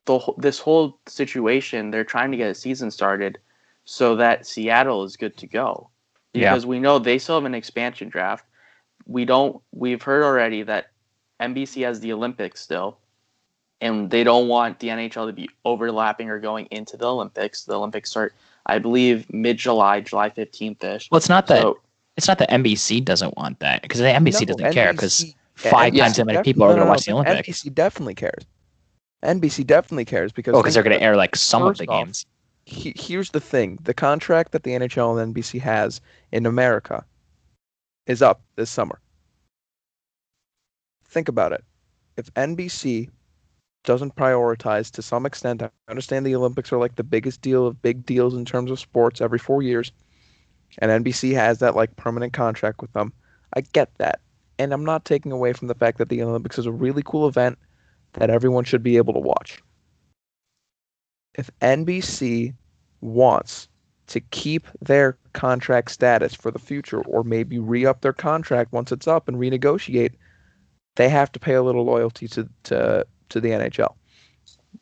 the 0.05 0.19
this 0.37 0.59
whole 0.59 0.99
situation 1.07 1.91
they're 1.91 2.03
trying 2.03 2.31
to 2.31 2.37
get 2.37 2.51
a 2.51 2.55
season 2.55 2.91
started 2.91 3.37
so 3.85 4.15
that 4.17 4.45
Seattle 4.45 5.03
is 5.03 5.15
good 5.17 5.37
to 5.37 5.47
go 5.47 5.89
Yeah. 6.33 6.51
because 6.51 6.65
we 6.65 6.79
know 6.79 6.99
they 6.99 7.17
still 7.17 7.35
have 7.35 7.45
an 7.45 7.55
expansion 7.55 8.09
draft. 8.09 8.45
We 9.05 9.23
don't. 9.25 9.61
We've 9.71 10.03
heard 10.03 10.23
already 10.23 10.63
that 10.63 10.91
NBC 11.39 11.83
has 11.85 11.99
the 11.99 12.11
Olympics 12.13 12.61
still, 12.61 12.97
and 13.81 14.09
they 14.09 14.23
don't 14.23 14.47
want 14.47 14.79
the 14.79 14.89
NHL 14.89 15.27
to 15.27 15.33
be 15.33 15.49
overlapping 15.65 16.29
or 16.29 16.39
going 16.39 16.67
into 16.71 16.97
the 16.97 17.05
Olympics. 17.09 17.63
The 17.63 17.75
Olympics 17.77 18.09
start, 18.09 18.33
I 18.65 18.79
believe, 18.79 19.31
mid 19.33 19.57
July, 19.57 20.01
July 20.01 20.29
fifteenth 20.29 20.83
ish. 20.83 21.09
Well, 21.11 21.17
it's 21.17 21.29
not 21.29 21.47
that 21.47 21.61
So 21.61 21.79
it's 22.17 22.27
not 22.27 22.37
that 22.39 22.49
NBC 22.49 23.03
doesn't 23.03 23.37
want 23.37 23.59
that 23.59 23.81
because 23.81 23.99
the 23.99 24.05
NBC 24.07 24.41
No, 24.41 24.55
doesn't 24.55 24.71
care 24.73 24.91
because 24.93 25.33
five 25.55 25.93
yeah, 25.93 26.03
times 26.03 26.17
that 26.17 26.25
many 26.25 26.37
def- 26.37 26.43
people 26.43 26.63
are 26.63 26.69
no, 26.69 26.73
going 26.75 26.81
to 26.81 26.85
no, 26.85 26.91
watch 26.91 27.05
the 27.05 27.13
Olympics. 27.13 27.47
NBC 27.47 27.73
definitely 27.73 28.15
cares. 28.15 28.45
NBC 29.23 29.65
definitely 29.65 30.05
cares 30.05 30.31
because 30.31 30.55
Oh, 30.55 30.61
because 30.61 30.73
they're 30.73 30.83
going 30.83 30.97
to 30.97 31.03
air 31.03 31.15
like 31.15 31.35
some 31.35 31.67
of 31.67 31.77
the 31.77 31.85
first 31.85 31.89
off, 31.89 32.05
games. 32.05 32.25
he, 32.65 32.93
here's 32.97 33.31
the 33.31 33.39
thing 33.41 33.79
the 33.83 33.93
contract 33.93 34.51
that 34.51 34.63
the 34.63 34.71
NHL 34.71 35.21
and 35.21 35.33
NBC 35.35 35.59
has 35.61 36.01
in 36.31 36.45
America 36.45 37.05
is 38.07 38.21
up 38.21 38.41
this 38.55 38.69
summer. 38.69 38.99
Think 41.09 41.27
about 41.27 41.51
it. 41.51 41.63
If 42.17 42.33
NBC 42.33 43.09
doesn't 43.83 44.15
prioritize 44.15 44.91
to 44.91 45.01
some 45.01 45.25
extent, 45.25 45.63
I 45.63 45.69
understand 45.89 46.25
the 46.25 46.35
Olympics 46.35 46.71
are 46.71 46.77
like 46.77 46.95
the 46.95 47.03
biggest 47.03 47.41
deal 47.41 47.65
of 47.65 47.81
big 47.81 48.05
deals 48.05 48.33
in 48.33 48.45
terms 48.45 48.71
of 48.71 48.79
sports 48.79 49.21
every 49.21 49.39
four 49.39 49.61
years, 49.61 49.91
and 50.77 51.03
NBC 51.03 51.33
has 51.33 51.59
that 51.59 51.75
like 51.75 51.95
permanent 51.95 52.33
contract 52.33 52.81
with 52.81 52.93
them. 52.93 53.13
I 53.55 53.61
get 53.61 53.89
that. 53.97 54.19
And 54.59 54.73
I'm 54.73 54.85
not 54.85 55.05
taking 55.05 55.31
away 55.31 55.53
from 55.53 55.69
the 55.69 55.75
fact 55.75 55.97
that 55.97 56.09
the 56.09 56.21
Olympics 56.21 56.59
is 56.59 56.65
a 56.65 56.71
really 56.71 57.01
cool 57.05 57.27
event 57.27 57.57
that 58.13 58.29
everyone 58.29 58.65
should 58.65 58.83
be 58.83 58.97
able 58.97 59.13
to 59.13 59.19
watch 59.19 59.61
if 61.39 61.49
NBC 61.61 62.53
wants 63.01 63.69
to 64.07 64.19
keep 64.19 64.67
their 64.81 65.17
contract 65.33 65.91
status 65.91 66.33
for 66.33 66.51
the 66.51 66.59
future 66.59 67.01
or 67.03 67.23
maybe 67.23 67.59
re-up 67.59 68.01
their 68.01 68.13
contract 68.13 68.73
once 68.73 68.91
it's 68.91 69.07
up 69.07 69.27
and 69.27 69.37
renegotiate, 69.37 70.15
they 70.95 71.09
have 71.09 71.31
to 71.33 71.39
pay 71.39 71.53
a 71.53 71.63
little 71.63 71.85
loyalty 71.85 72.27
to 72.29 72.47
to, 72.63 73.05
to 73.29 73.41
the 73.41 73.49
NHL. 73.49 73.95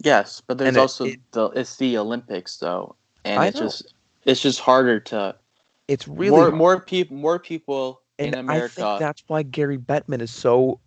yes, 0.04 0.42
but 0.46 0.58
there's 0.58 0.70
And 0.70 0.78
also 0.78 1.06
it- 1.06 1.20
the 1.32 1.50
it's 1.50 1.78
the 1.78 1.98
Olympics 1.98 2.58
though, 2.58 2.96
and 3.26 3.40
I 3.40 3.48
it's 3.48 3.60
know. 3.60 3.66
just 3.68 3.94
it's 4.26 4.42
just 4.42 4.60
harder 4.60 5.00
to 5.00 5.36
It's 5.88 6.08
really 6.08 6.32
more 6.32 6.42
hard. 6.44 6.56
more 6.56 6.82
people 6.82 7.18
more 7.18 7.40
people 7.40 8.02
and 8.20 8.36
in 8.36 8.50
I 8.50 8.60
think 8.68 9.00
that's 9.00 9.24
why 9.28 9.44
Gary 9.44 9.78
Bettman 9.78 10.22
is 10.22 10.32
so 10.32 10.80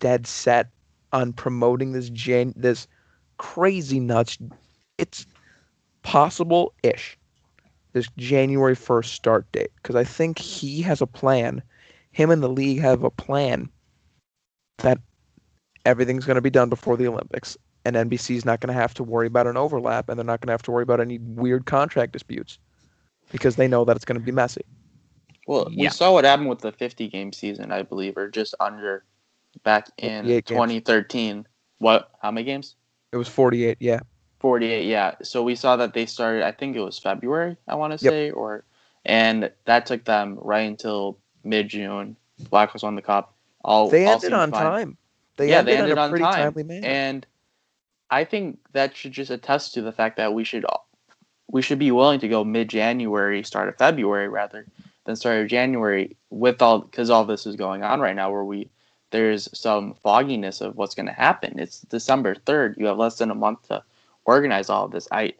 dead 0.00 0.26
set 0.26 0.68
on 1.12 1.32
promoting 1.32 1.92
this 1.92 2.08
Jan- 2.10 2.54
this 2.56 2.86
crazy 3.38 4.00
nuts. 4.00 4.38
It's 4.98 5.26
possible 6.02 6.72
ish. 6.82 7.16
This 7.92 8.08
January 8.16 8.74
1st 8.76 9.06
start 9.12 9.50
date 9.52 9.70
because 9.76 9.96
I 9.96 10.04
think 10.04 10.38
he 10.38 10.80
has 10.82 11.00
a 11.00 11.06
plan. 11.06 11.62
Him 12.12 12.30
and 12.30 12.42
the 12.42 12.48
league 12.48 12.80
have 12.80 13.02
a 13.04 13.10
plan 13.10 13.68
that 14.82 14.98
everything's 15.84 16.26
going 16.26 16.36
to 16.36 16.42
be 16.42 16.50
done 16.50 16.68
before 16.68 16.96
the 16.96 17.06
Olympics 17.06 17.56
and 17.84 17.96
NBC's 17.96 18.44
not 18.44 18.60
going 18.60 18.74
to 18.74 18.80
have 18.80 18.94
to 18.94 19.02
worry 19.02 19.26
about 19.26 19.46
an 19.46 19.56
overlap 19.56 20.08
and 20.08 20.18
they're 20.18 20.24
not 20.24 20.40
going 20.40 20.48
to 20.48 20.52
have 20.52 20.62
to 20.62 20.70
worry 20.70 20.82
about 20.82 21.00
any 21.00 21.18
weird 21.18 21.66
contract 21.66 22.12
disputes 22.12 22.58
because 23.32 23.56
they 23.56 23.68
know 23.68 23.84
that 23.84 23.96
it's 23.96 24.04
going 24.04 24.18
to 24.18 24.24
be 24.24 24.32
messy. 24.32 24.62
Well, 25.46 25.68
we 25.76 25.88
saw 25.88 26.12
what 26.12 26.24
happened 26.24 26.48
with 26.48 26.60
the 26.60 26.72
50 26.72 27.08
game 27.08 27.32
season, 27.32 27.72
I 27.72 27.82
believe, 27.82 28.16
or 28.16 28.28
just 28.28 28.54
under 28.60 29.04
back 29.64 29.88
in 29.98 30.24
48 30.24 30.44
games. 30.44 30.48
2013. 30.48 31.46
What? 31.78 32.10
How 32.22 32.30
many 32.30 32.44
games? 32.44 32.76
It 33.12 33.16
was 33.16 33.28
48, 33.28 33.78
yeah. 33.80 34.00
48, 34.40 34.84
yeah. 34.86 35.14
So 35.22 35.42
we 35.42 35.54
saw 35.54 35.76
that 35.76 35.92
they 35.92 36.06
started, 36.06 36.44
I 36.44 36.52
think 36.52 36.76
it 36.76 36.80
was 36.80 36.98
February, 36.98 37.56
I 37.66 37.74
want 37.74 37.98
to 37.98 38.04
Yep. 38.04 38.12
say, 38.12 38.30
or, 38.30 38.64
and 39.04 39.50
that 39.64 39.86
took 39.86 40.04
them 40.04 40.38
right 40.40 40.68
until 40.68 41.18
mid 41.42 41.68
June. 41.68 42.16
Blackhawks 42.44 42.82
won 42.82 42.94
the 42.94 43.02
cup. 43.02 43.34
All 43.64 43.90
They 43.90 44.06
ended 44.06 44.22
seemed 44.22 44.34
on 44.34 44.50
fine. 44.50 44.62
time. 44.64 44.96
They 45.36 45.50
yeah, 45.50 45.58
ended, 45.58 45.74
they 45.74 45.78
ended 45.78 45.92
in 45.92 45.98
a 45.98 46.00
on 46.00 46.10
pretty 46.10 46.24
time. 46.24 46.42
timely 46.42 46.62
manner. 46.64 46.86
And 46.86 47.26
I 48.10 48.24
think 48.24 48.58
that 48.72 48.96
should 48.96 49.12
just 49.12 49.30
attest 49.30 49.74
to 49.74 49.82
the 49.82 49.92
fact 49.92 50.16
that 50.16 50.34
we 50.34 50.44
should 50.44 50.64
we 51.50 51.62
should 51.62 51.78
be 51.78 51.90
willing 51.90 52.20
to 52.20 52.28
go 52.28 52.44
mid 52.44 52.68
January, 52.68 53.42
start 53.42 53.68
of 53.68 53.76
February 53.76 54.28
rather 54.28 54.66
than 55.04 55.16
start 55.16 55.40
of 55.40 55.48
January 55.48 56.16
with 56.30 56.62
all 56.62 56.80
because 56.80 57.10
all 57.10 57.24
this 57.24 57.46
is 57.46 57.56
going 57.56 57.82
on 57.82 58.00
right 58.00 58.16
now 58.16 58.30
where 58.30 58.44
we 58.44 58.68
there's 59.10 59.48
some 59.58 59.94
fogginess 59.94 60.60
of 60.60 60.76
what's 60.76 60.94
going 60.94 61.06
to 61.06 61.12
happen. 61.12 61.58
It's 61.58 61.80
December 61.80 62.34
third. 62.34 62.76
You 62.78 62.86
have 62.86 62.98
less 62.98 63.18
than 63.18 63.30
a 63.30 63.34
month 63.34 63.68
to 63.68 63.82
organize 64.24 64.70
all 64.70 64.84
of 64.84 64.92
this. 64.92 65.08
I 65.10 65.34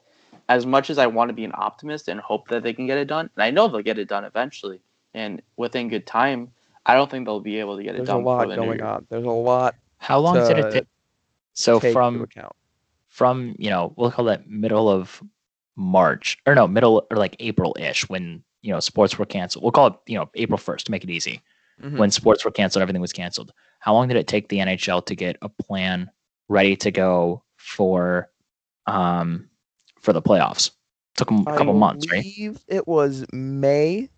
as 0.49 0.67
much 0.67 0.91
as 0.91 0.99
I 0.99 1.07
want 1.07 1.29
to 1.29 1.35
be 1.35 1.45
an 1.45 1.53
optimist 1.55 2.09
and 2.09 2.21
hope 2.21 2.49
that 2.49 2.63
they 2.65 2.73
can 2.73 2.87
get 2.87 2.99
it 2.99 3.07
done, 3.07 3.31
and 3.37 3.43
I 3.43 3.51
know 3.51 3.69
they'll 3.69 3.83
get 3.83 3.99
it 3.99 4.09
done 4.09 4.25
eventually 4.25 4.81
and 5.15 5.41
within 5.57 5.89
good 5.89 6.07
time. 6.07 6.51
I 6.87 6.95
don't 6.95 7.11
think 7.11 7.27
they'll 7.27 7.41
be 7.41 7.59
able 7.61 7.77
to 7.77 7.83
get 7.83 7.95
it 7.95 7.99
There's 7.99 8.09
a 8.09 8.13
done. 8.13 8.23
before 8.23 8.37
lot 8.47 8.49
the 8.49 8.57
going 8.57 8.79
year. 8.79 8.87
on. 8.87 9.07
There's 9.11 9.25
a 9.25 9.29
lot 9.31 9.75
How 9.99 10.19
long 10.19 10.35
did 10.35 10.59
it 10.59 10.73
take? 10.73 10.85
So 11.53 11.79
take 11.81 11.93
from 11.93 12.23
account. 12.23 12.53
from 13.09 13.55
you 13.59 13.71
know 13.71 13.93
we'll 13.97 14.11
call 14.11 14.25
that 14.27 14.49
middle 14.49 14.89
of 14.89 15.23
March 15.77 16.39
or 16.47 16.55
no 16.55 16.67
middle 16.67 17.07
or 17.11 17.17
like 17.17 17.37
April 17.41 17.77
ish 17.79 18.09
when 18.09 18.43
you 18.63 18.73
know 18.73 18.81
sports 18.81 19.19
were 19.19 19.27
canceled. 19.27 19.63
We'll 19.63 19.73
call 19.73 19.89
it 19.89 19.95
you 20.07 20.17
know 20.19 20.31
April 20.35 20.59
first 20.59 20.87
to 20.87 20.93
make 20.93 21.05
it 21.05 21.11
easy. 21.11 21.43
Mhm. 21.83 21.97
When 21.99 22.11
sports 22.11 22.45
were 22.45 22.51
canceled, 22.51 22.83
everything 22.83 23.01
was 23.01 23.13
canceled. 23.13 23.53
How 23.79 23.95
long 23.95 24.09
did 24.09 24.17
it 24.19 24.27
take 24.27 24.49
the 24.49 24.59
NHL 24.59 25.05
to 25.07 25.15
get 25.15 25.37
a 25.43 25.49
plan 25.49 26.11
ready 26.49 26.77
to 26.77 26.91
go 26.91 27.43
for 27.57 28.31
um 28.87 29.49
for 30.01 30.13
the 30.13 30.23
playoffs? 30.23 30.69
It 30.69 31.17
Took 31.17 31.29
them 31.29 31.41
a 31.47 31.57
couple 31.57 31.75
I 31.75 31.79
months, 31.79 32.11
right? 32.11 32.25
It 32.69 32.87
was 32.89 33.25
May. 33.33 34.09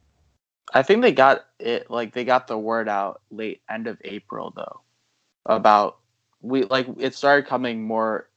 I 0.75 0.83
think 0.83 1.03
they 1.03 1.13
got 1.13 1.45
it 1.59 1.91
like 1.91 2.13
they 2.13 2.25
got 2.25 2.47
the 2.47 2.59
word 2.59 2.89
out 2.89 3.21
late 3.31 3.63
end 3.69 3.87
of 3.87 3.99
April 4.05 4.53
though 4.55 4.81
about 5.47 5.99
we 6.41 6.65
like 6.65 6.87
it 6.99 7.15
started 7.15 7.47
coming 7.47 7.83
more 7.83 8.29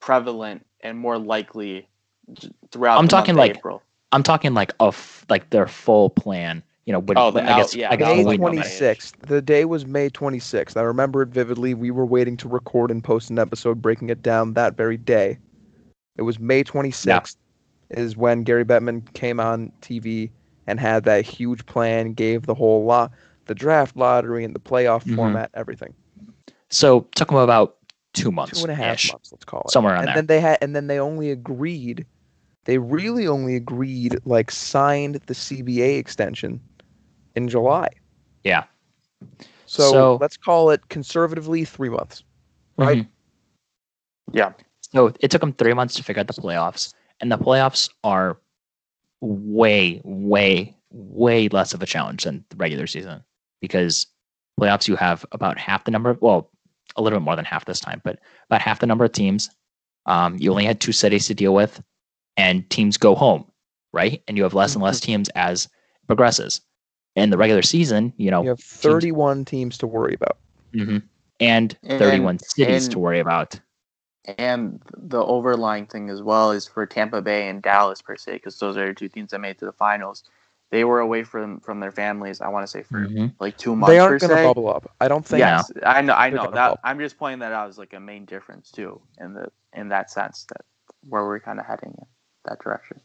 prevalent 0.00 0.66
and 0.80 0.98
more 0.98 1.18
likely 1.18 1.88
throughout. 2.70 3.00
I'm 3.00 3.06
the 3.06 3.10
month 3.10 3.32
talking 3.32 3.34
of 3.34 3.40
like 3.40 3.56
April. 3.56 3.82
I'm 4.12 4.22
talking 4.22 4.54
like 4.54 4.72
a 4.80 4.86
f- 4.86 5.24
like 5.28 5.50
their 5.50 5.66
full 5.66 6.10
plan. 6.10 6.62
You 6.84 6.92
know, 6.92 7.00
when, 7.00 7.16
Oh, 7.16 7.30
the 7.30 7.40
when- 7.40 7.48
I 7.48 7.52
guess 7.54 7.74
yeah, 7.74 7.90
I 7.90 7.96
guess 7.96 8.08
May 8.08 8.14
when 8.14 8.26
we 8.26 8.36
know 8.38 8.52
twenty 8.52 8.56
better. 8.56 8.62
26th. 8.62 9.16
The 9.26 9.40
day 9.42 9.64
was 9.64 9.86
May 9.86 10.08
26th. 10.10 10.76
I 10.76 10.82
remember 10.82 11.22
it 11.22 11.28
vividly. 11.30 11.74
We 11.74 11.90
were 11.90 12.06
waiting 12.06 12.36
to 12.38 12.48
record 12.48 12.90
and 12.90 13.02
post 13.02 13.30
an 13.30 13.38
episode 13.38 13.80
breaking 13.82 14.10
it 14.10 14.22
down 14.22 14.54
that 14.54 14.76
very 14.76 14.96
day. 14.96 15.38
It 16.16 16.22
was 16.22 16.38
May 16.38 16.62
26th 16.64 17.36
is 17.90 18.16
when 18.16 18.42
Gary 18.42 18.64
Bettman 18.64 19.12
came 19.14 19.40
on 19.40 19.72
TV 19.80 20.30
and 20.66 20.80
had 20.80 21.04
that 21.04 21.24
huge 21.26 21.64
plan, 21.66 22.12
gave 22.14 22.46
the 22.46 22.54
whole 22.54 22.84
lot, 22.84 23.12
the 23.46 23.54
draft 23.54 23.96
lottery 23.96 24.44
and 24.44 24.54
the 24.54 24.60
playoff 24.60 25.04
Mhm. 25.04 25.16
format, 25.16 25.50
everything. 25.54 25.94
So 26.70 27.00
took 27.14 27.28
them 27.28 27.36
about 27.38 27.76
two 28.14 28.30
months, 28.30 28.58
Two 28.58 28.64
and 28.64 28.72
a 28.72 28.74
half 28.74 28.94
ish, 28.94 29.12
months, 29.12 29.32
let's 29.32 29.44
call 29.44 29.62
it. 29.66 29.70
somewhere 29.70 29.92
around 29.94 30.00
and 30.02 30.08
there. 30.08 30.14
then 30.16 30.26
they 30.26 30.40
had 30.40 30.58
and 30.62 30.74
then 30.74 30.86
they 30.86 30.98
only 30.98 31.30
agreed 31.30 32.06
they 32.64 32.78
really 32.78 33.26
only 33.26 33.56
agreed 33.56 34.18
like 34.24 34.50
signed 34.50 35.16
the 35.26 35.34
CBA 35.34 35.98
extension 35.98 36.58
in 37.36 37.46
July. 37.48 37.88
Yeah. 38.42 38.64
So, 39.66 39.90
So- 39.92 40.18
let's 40.20 40.36
call 40.38 40.70
it 40.70 40.88
conservatively 40.88 41.64
3 41.66 41.90
months. 41.90 42.22
right? 42.78 42.98
Mhm. 43.04 43.08
Yeah, 44.32 44.52
So 44.92 45.12
it 45.20 45.30
took 45.30 45.40
them 45.42 45.52
three 45.52 45.74
months 45.74 45.94
to 45.96 46.02
figure 46.02 46.20
out 46.20 46.26
the 46.26 46.32
playoffs, 46.32 46.94
and 47.20 47.30
the 47.30 47.36
playoffs 47.38 47.90
are 48.02 48.38
way, 49.20 50.00
way, 50.04 50.76
way 50.90 51.48
less 51.48 51.74
of 51.74 51.82
a 51.82 51.86
challenge 51.86 52.24
than 52.24 52.44
the 52.50 52.56
regular 52.56 52.86
season 52.86 53.22
because 53.60 54.06
playoffs 54.60 54.86
you 54.88 54.96
have 54.96 55.24
about 55.32 55.58
half 55.58 55.84
the 55.84 55.90
number 55.90 56.10
of 56.10 56.20
well, 56.22 56.50
a 56.96 57.02
little 57.02 57.18
bit 57.18 57.24
more 57.24 57.34
than 57.36 57.44
half 57.44 57.64
this 57.64 57.80
time, 57.80 58.00
but 58.04 58.18
about 58.48 58.60
half 58.60 58.78
the 58.80 58.86
number 58.86 59.04
of 59.04 59.12
teams. 59.12 59.50
Um, 60.06 60.36
you 60.38 60.50
only 60.50 60.64
had 60.64 60.80
two 60.80 60.92
cities 60.92 61.26
to 61.26 61.34
deal 61.34 61.54
with, 61.54 61.82
and 62.36 62.68
teams 62.70 62.96
go 62.96 63.14
home, 63.14 63.50
right? 63.92 64.22
And 64.28 64.36
you 64.36 64.42
have 64.42 64.54
less 64.54 64.74
and 64.74 64.82
less 64.84 65.00
teams 65.00 65.28
as 65.30 65.64
it 65.64 66.06
progresses. 66.06 66.60
In 67.16 67.30
the 67.30 67.38
regular 67.38 67.62
season, 67.62 68.12
you 68.16 68.30
know, 68.30 68.42
You 68.42 68.50
have 68.50 68.60
31 68.60 69.44
teams 69.44 69.78
to 69.78 69.86
worry 69.86 70.14
about. 70.14 70.36
mhm, 70.74 71.02
and 71.40 71.76
And- 71.84 71.98
31 71.98 72.38
cities 72.40 72.84
and- 72.84 72.92
to 72.92 72.98
worry 72.98 73.18
about. 73.20 73.58
And 74.26 74.80
the 74.96 75.22
overlying 75.22 75.86
thing 75.86 76.08
as 76.10 76.22
well 76.22 76.50
is 76.50 76.66
for 76.66 76.86
Tampa 76.86 77.20
Bay 77.20 77.48
and 77.48 77.62
Dallas 77.62 78.00
per 78.02 78.16
se, 78.16 78.34
because 78.34 78.58
those 78.58 78.76
are 78.76 78.86
the 78.86 78.94
two 78.94 79.08
teams 79.08 79.30
that 79.30 79.40
made 79.40 79.50
it 79.50 79.58
to 79.58 79.66
the 79.66 79.72
finals. 79.72 80.24
They 80.70 80.84
were 80.84 81.00
away 81.00 81.22
from 81.24 81.60
from 81.60 81.80
their 81.80 81.92
families. 81.92 82.40
I 82.40 82.48
want 82.48 82.64
to 82.64 82.70
say 82.70 82.82
for 82.82 83.06
Mhm. 83.06 83.34
like 83.38 83.56
two 83.58 83.76
months. 83.76 83.92
They 83.92 83.98
aren't 83.98 84.20
going 84.20 84.36
to 84.36 84.42
bubble 84.42 84.68
up. 84.68 84.90
I 85.00 85.08
don't 85.08 85.24
think 85.24 85.38
Yes, 85.40 85.70
I 85.84 86.00
know. 86.00 86.14
I 86.14 86.30
know 86.30 86.44
that. 86.50 86.54
bubble. 86.54 86.80
I'm 86.82 86.98
just 86.98 87.18
pointing 87.18 87.40
that 87.40 87.52
out 87.52 87.68
as 87.68 87.78
like 87.78 87.92
a 87.92 88.00
main 88.00 88.24
difference 88.24 88.70
too, 88.70 89.00
in 89.20 89.34
the 89.34 89.48
in 89.74 89.88
that 89.90 90.10
sense 90.10 90.44
that 90.48 90.62
where 91.08 91.24
we're 91.24 91.40
kind 91.40 91.60
of 91.60 91.66
heading 91.66 91.94
in 91.98 92.06
that 92.46 92.60
direction. 92.60 93.00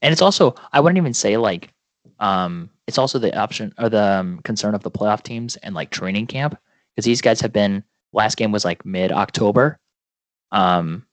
And 0.00 0.12
it's 0.12 0.22
also, 0.22 0.54
I 0.72 0.80
wouldn't 0.80 0.98
even 0.98 1.12
say 1.12 1.36
like 1.36 1.72
um, 2.20 2.70
it's 2.86 2.98
also 2.98 3.18
the 3.18 3.36
option 3.36 3.74
or 3.78 3.88
the 3.88 4.02
um, 4.20 4.40
concern 4.44 4.74
of 4.74 4.82
the 4.82 4.90
playoff 4.90 5.22
teams 5.22 5.56
and 5.56 5.74
like 5.74 5.90
training 5.90 6.28
camp 6.28 6.58
because 6.94 7.04
these 7.04 7.20
guys 7.20 7.40
have 7.40 7.52
been. 7.52 7.82
Last 8.12 8.36
game 8.36 8.52
was 8.52 8.64
like 8.64 8.86
mid 8.86 9.12
October. 9.12 9.78
Um, 10.52 11.06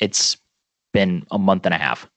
it's 0.00 0.36
been 0.92 1.26
a 1.30 1.38
month 1.38 1.66
and 1.66 1.74
a 1.74 1.78
half 1.78 2.08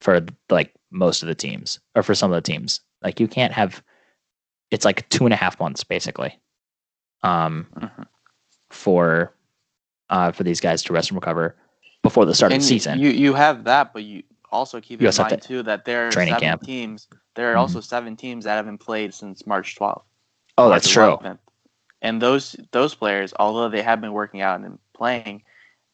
for 0.00 0.20
like 0.50 0.72
most 0.90 1.22
of 1.22 1.28
the 1.28 1.34
teams 1.34 1.78
or 1.94 2.02
for 2.02 2.14
some 2.14 2.30
of 2.32 2.42
the 2.42 2.52
teams. 2.52 2.80
Like 3.02 3.20
you 3.20 3.28
can't 3.28 3.52
have. 3.52 3.82
It's 4.70 4.84
like 4.84 5.08
two 5.08 5.24
and 5.24 5.32
a 5.34 5.36
half 5.36 5.58
months 5.58 5.82
basically. 5.84 6.38
Um, 7.22 7.66
Mhm. 7.76 8.06
for 8.70 9.34
uh 10.10 10.32
for 10.32 10.42
these 10.44 10.60
guys 10.60 10.82
to 10.84 10.92
rest 10.92 11.10
and 11.10 11.16
recover 11.16 11.56
before 12.02 12.24
the 12.24 12.34
start 12.34 12.52
of 12.52 12.58
the 12.60 12.64
season. 12.64 12.98
You 12.98 13.10
you 13.10 13.34
have 13.34 13.64
that, 13.64 13.92
but 13.92 14.02
you 14.04 14.22
also 14.50 14.80
keep 14.80 15.00
You 15.00 15.08
in 15.08 15.14
mind 15.16 15.42
to- 15.42 15.48
too 15.48 15.62
that 15.64 15.84
there 15.84 16.08
are 16.08 16.10
training 16.10 16.34
seven 16.34 16.40
camp. 16.48 16.62
teams. 16.62 17.08
There 17.36 17.52
are 17.52 17.56
Mhm. 17.56 17.60
also 17.60 17.80
seven 17.80 18.16
teams 18.16 18.44
that 18.44 18.54
haven't 18.56 18.78
played 18.78 19.14
since 19.14 19.46
March 19.46 19.76
12th. 19.76 20.02
oh, 20.58 20.68
March 20.68 20.82
that's 20.82 20.92
true. 20.92 21.18
And 22.02 22.20
those 22.22 22.56
those 22.72 22.94
players, 22.94 23.32
although 23.38 23.68
they 23.68 23.82
have 23.82 24.00
been 24.00 24.12
working 24.12 24.40
out 24.40 24.60
and 24.60 24.78
playing, 24.94 25.42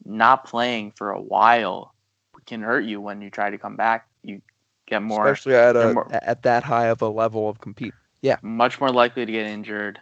not 0.06 0.44
playing 0.44 0.92
for 0.92 1.10
a 1.10 1.20
while 1.20 1.94
can 2.46 2.62
hurt 2.62 2.84
you 2.84 3.00
when 3.00 3.20
you 3.20 3.30
try 3.30 3.50
to 3.50 3.58
come 3.58 3.76
back. 3.76 4.08
You 4.22 4.40
get 4.86 5.02
more 5.02 5.26
especially 5.26 5.56
at 5.56 5.76
a 5.76 5.92
more- 5.92 6.08
at 6.10 6.42
that 6.42 6.62
high 6.62 6.86
of 6.86 7.02
a 7.02 7.08
level 7.08 7.48
of 7.48 7.60
compete. 7.60 7.94
Yeah, 8.22 8.36
much 8.42 8.80
more 8.80 8.90
likely 8.90 9.26
to 9.26 9.32
get 9.32 9.46
injured. 9.46 10.00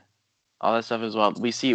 All 0.60 0.74
that 0.74 0.84
stuff 0.84 1.02
as 1.02 1.16
well. 1.16 1.32
We 1.32 1.50
see 1.50 1.74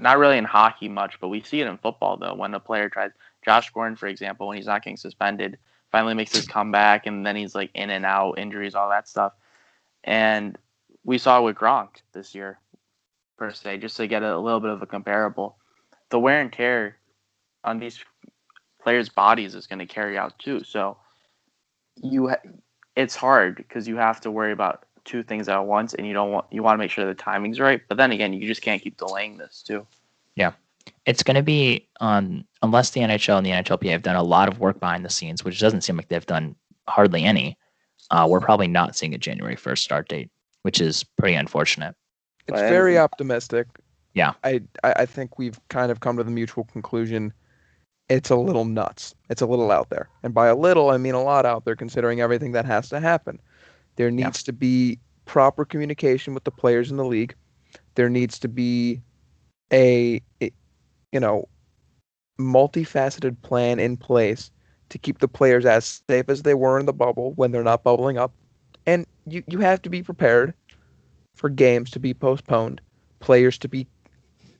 not 0.00 0.18
really 0.18 0.38
in 0.38 0.44
hockey 0.44 0.88
much, 0.88 1.20
but 1.20 1.28
we 1.28 1.42
see 1.42 1.60
it 1.60 1.66
in 1.66 1.78
football 1.78 2.16
though. 2.16 2.34
When 2.34 2.54
a 2.54 2.60
player 2.60 2.88
tries, 2.88 3.10
Josh 3.44 3.70
Gordon, 3.70 3.96
for 3.96 4.06
example, 4.06 4.48
when 4.48 4.56
he's 4.56 4.66
not 4.66 4.82
getting 4.82 4.96
suspended, 4.96 5.58
finally 5.92 6.14
makes 6.14 6.34
his 6.34 6.46
comeback, 6.46 7.06
and 7.06 7.26
then 7.26 7.36
he's 7.36 7.54
like 7.54 7.70
in 7.74 7.90
and 7.90 8.04
out, 8.04 8.38
injuries, 8.38 8.74
all 8.74 8.88
that 8.88 9.08
stuff. 9.08 9.32
And 10.02 10.56
we 11.04 11.18
saw 11.18 11.40
it 11.40 11.42
with 11.42 11.56
Gronk 11.56 11.88
this 12.12 12.34
year, 12.34 12.58
per 13.36 13.52
se, 13.52 13.78
just 13.78 13.96
to 13.98 14.06
get 14.06 14.22
a 14.22 14.38
little 14.38 14.60
bit 14.60 14.70
of 14.70 14.82
a 14.82 14.86
comparable. 14.86 15.56
The 16.10 16.18
wear 16.18 16.40
and 16.40 16.52
tear 16.52 16.96
on 17.64 17.78
these 17.78 17.98
players' 18.82 19.08
bodies 19.08 19.54
is 19.54 19.66
going 19.66 19.78
to 19.78 19.86
carry 19.86 20.16
out 20.16 20.38
too. 20.38 20.62
So 20.62 20.96
you, 22.02 22.28
ha- 22.28 22.50
it's 22.96 23.16
hard 23.16 23.56
because 23.56 23.88
you 23.88 23.96
have 23.96 24.20
to 24.22 24.30
worry 24.30 24.52
about 24.52 24.84
two 25.04 25.22
things 25.22 25.48
at 25.48 25.58
once, 25.58 25.94
and 25.94 26.06
you 26.06 26.12
don't 26.12 26.30
want 26.30 26.46
you 26.50 26.62
want 26.62 26.74
to 26.74 26.78
make 26.78 26.90
sure 26.90 27.04
the 27.04 27.14
timing's 27.14 27.60
right. 27.60 27.80
But 27.88 27.98
then 27.98 28.12
again, 28.12 28.32
you 28.32 28.46
just 28.46 28.62
can't 28.62 28.82
keep 28.82 28.96
delaying 28.96 29.38
this 29.38 29.62
too. 29.62 29.86
Yeah, 30.36 30.52
it's 31.06 31.22
going 31.22 31.36
to 31.36 31.42
be 31.42 31.86
on 32.00 32.44
unless 32.62 32.90
the 32.90 33.00
NHL 33.00 33.36
and 33.36 33.46
the 33.46 33.50
NHLPA 33.50 33.90
have 33.90 34.02
done 34.02 34.16
a 34.16 34.22
lot 34.22 34.48
of 34.48 34.60
work 34.60 34.80
behind 34.80 35.04
the 35.04 35.10
scenes, 35.10 35.44
which 35.44 35.60
doesn't 35.60 35.82
seem 35.82 35.96
like 35.96 36.08
they've 36.08 36.24
done 36.24 36.56
hardly 36.88 37.24
any. 37.24 37.58
Uh, 38.10 38.26
we're 38.28 38.40
probably 38.40 38.68
not 38.68 38.96
seeing 38.96 39.14
a 39.14 39.18
January 39.18 39.56
first 39.56 39.82
start 39.82 40.08
date, 40.08 40.30
which 40.62 40.80
is 40.80 41.04
pretty 41.04 41.34
unfortunate. 41.34 41.94
It's 42.46 42.60
very 42.60 42.98
optimistic. 42.98 43.66
Yeah. 44.12 44.34
I, 44.44 44.60
I 44.82 44.92
I 44.98 45.06
think 45.06 45.38
we've 45.38 45.58
kind 45.68 45.90
of 45.90 46.00
come 46.00 46.16
to 46.18 46.24
the 46.24 46.30
mutual 46.30 46.64
conclusion. 46.64 47.32
It's 48.08 48.30
a 48.30 48.36
little 48.36 48.64
nuts. 48.64 49.14
It's 49.30 49.40
a 49.40 49.46
little 49.46 49.70
out 49.70 49.88
there, 49.90 50.08
and 50.22 50.34
by 50.34 50.48
a 50.48 50.54
little, 50.56 50.90
I 50.90 50.98
mean 50.98 51.14
a 51.14 51.22
lot 51.22 51.46
out 51.46 51.64
there, 51.64 51.76
considering 51.76 52.20
everything 52.20 52.52
that 52.52 52.66
has 52.66 52.88
to 52.90 53.00
happen. 53.00 53.40
There 53.96 54.08
Yeah. 54.08 54.26
needs 54.26 54.42
to 54.44 54.52
be 54.52 54.98
proper 55.24 55.64
communication 55.64 56.34
with 56.34 56.44
the 56.44 56.50
players 56.50 56.90
in 56.90 56.96
the 56.98 57.04
league. 57.04 57.34
There 57.94 58.10
needs 58.10 58.38
to 58.40 58.48
be 58.48 59.00
a, 59.72 60.20
a 60.42 60.50
you 61.12 61.20
know 61.20 61.48
multifaceted 62.38 63.40
plan 63.42 63.78
in 63.78 63.96
place 63.96 64.50
to 64.90 64.98
keep 64.98 65.18
the 65.18 65.28
players 65.28 65.64
as 65.64 66.02
safe 66.08 66.28
as 66.28 66.42
they 66.42 66.54
were 66.54 66.78
in 66.78 66.86
the 66.86 66.92
bubble 66.92 67.32
when 67.36 67.52
they're 67.52 67.62
not 67.64 67.82
bubbling 67.84 68.18
up. 68.18 68.32
And 68.86 69.06
you, 69.26 69.42
you 69.46 69.60
have 69.60 69.80
to 69.82 69.88
be 69.88 70.02
prepared 70.02 70.52
for 71.34 71.48
games 71.48 71.90
to 71.92 72.00
be 72.00 72.12
postponed, 72.12 72.80
players 73.20 73.56
to 73.58 73.68
be 73.68 73.86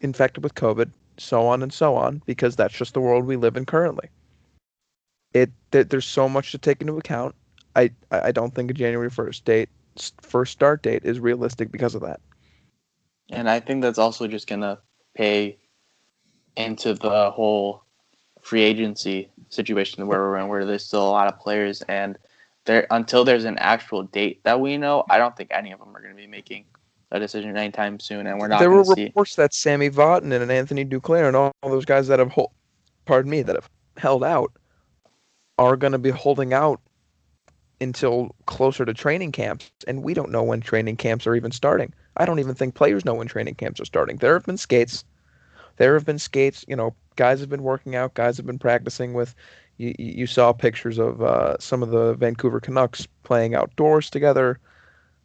infected 0.01 0.43
with 0.43 0.55
COVID, 0.55 0.91
so 1.19 1.47
on 1.47 1.63
and 1.63 1.73
so 1.73 1.95
on, 1.97 2.23
because 2.27 2.57
that's 2.57 2.75
just 2.75 2.95
the 2.95 3.01
world 3.01 3.27
we 3.27 3.37
live 3.37 3.57
in 3.57 3.65
currently. 3.65 4.09
It 5.33 5.51
th- 5.73 5.89
there's 5.89 6.07
so 6.07 6.29
much 6.29 6.53
to 6.53 6.59
take 6.59 6.81
into 6.81 6.97
account. 6.97 7.35
I 7.77 7.91
I 8.11 8.33
don't 8.33 8.55
think 8.55 8.71
a 8.71 8.75
January 8.75 9.11
first 9.11 9.45
date 9.45 9.69
first 10.21 10.53
start 10.53 10.83
date 10.83 11.05
is 11.05 11.21
realistic 11.21 11.71
because 11.71 11.95
of 11.95 12.03
that. 12.03 12.21
And 13.31 13.49
I 13.49 13.61
think 13.61 13.83
that's 13.83 13.99
also 13.99 14.27
just 14.27 14.47
gonna 14.47 14.79
pay 15.15 15.59
into 16.57 16.95
the 16.95 17.31
whole 17.31 17.83
free 18.41 18.63
agency 18.63 19.31
situation 19.49 20.07
where 20.07 20.21
we're 20.21 20.39
in, 20.39 20.49
where 20.49 20.65
there's 20.65 20.85
still 20.85 21.09
a 21.09 21.11
lot 21.11 21.33
of 21.33 21.39
players, 21.41 21.83
and 21.83 22.19
there 22.65 22.87
until 22.91 23.25
there's 23.25 23.45
an 23.45 23.59
actual 23.59 24.05
date 24.05 24.43
that 24.45 24.61
we 24.61 24.77
know, 24.77 25.05
I 25.11 25.19
don't 25.19 25.37
think 25.37 25.51
any 25.53 25.73
of 25.73 25.81
them 25.81 25.97
are 25.97 26.03
gonna 26.03 26.15
be 26.15 26.27
making 26.27 26.67
a 27.11 27.19
decision 27.19 27.57
anytime 27.57 28.01
soon, 28.01 28.27
and 28.27 28.39
we're 28.39 28.49
not 28.49 28.61
there 28.61 28.71
were 28.71 28.85
see. 28.85 29.05
reports 29.05 29.37
that 29.37 29.55
Sami 29.55 29.91
Vatanen 29.91 30.43
and 30.43 30.51
Anthony 30.51 30.85
Duclair 30.85 31.27
and 31.27 31.37
all, 31.37 31.53
all 31.63 31.71
those 31.71 31.85
guys 31.85 32.09
that 32.09 32.19
have 32.19 32.33
hol- 32.33 32.53
pardon 33.05 33.31
me 33.31 33.43
that 33.43 33.55
have 33.55 33.69
held 33.97 34.25
out 34.25 34.53
are 35.59 35.77
going 35.77 35.93
to 35.93 35.99
be 35.99 36.11
holding 36.11 36.53
out 36.53 36.81
until 37.81 38.35
closer 38.47 38.85
to 38.85 38.95
training 38.95 39.33
camps 39.33 39.71
and 39.87 40.03
we 40.03 40.15
don't 40.15 40.31
know 40.31 40.43
when 40.43 40.61
training 40.61 40.97
camps 40.97 41.27
are 41.27 41.35
even 41.35 41.53
starting. 41.53 41.93
I 42.17 42.25
don't 42.25 42.39
even 42.39 42.55
think 42.55 42.75
players 42.75 43.05
know 43.05 43.15
when 43.15 43.27
training 43.27 43.57
camps 43.57 43.81
are 43.81 43.85
starting. 43.85 44.17
There 44.17 44.35
have 44.35 44.47
been 44.47 44.57
skates. 44.57 45.05
There 45.77 45.95
have 45.95 46.07
been 46.07 46.21
skates, 46.21 46.65
you 46.69 46.77
know, 46.77 46.95
guys 47.17 47.41
have 47.41 47.49
been 47.49 47.65
working 47.65 47.97
out, 47.97 48.15
guys 48.15 48.37
have 48.37 48.47
been 48.47 48.61
practicing 48.61 49.13
with 49.13 49.35
you, 49.77 49.95
you 49.99 50.13
you 50.13 50.27
saw 50.27 50.53
pictures 50.53 50.99
of 50.99 51.21
uh, 51.23 51.59
some 51.59 51.83
of 51.83 51.91
the 51.91 52.15
Vancouver 52.15 52.61
Canucks 52.61 53.09
playing 53.25 53.55
outdoors 53.55 54.09
together. 54.09 54.61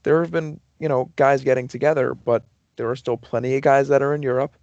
There 0.04 0.22
have 0.22 0.32
been, 0.32 0.60
you 0.80 0.88
know, 0.88 1.12
guys 1.16 1.44
getting 1.44 1.68
together, 1.68 2.14
but 2.14 2.44
there 2.78 2.90
are 2.90 2.96
still 2.96 3.18
plenty 3.18 3.56
of 3.56 3.62
guys 3.62 3.90
that 3.90 4.02
are 4.02 4.14
in 4.14 4.22
Europe. 4.22 4.56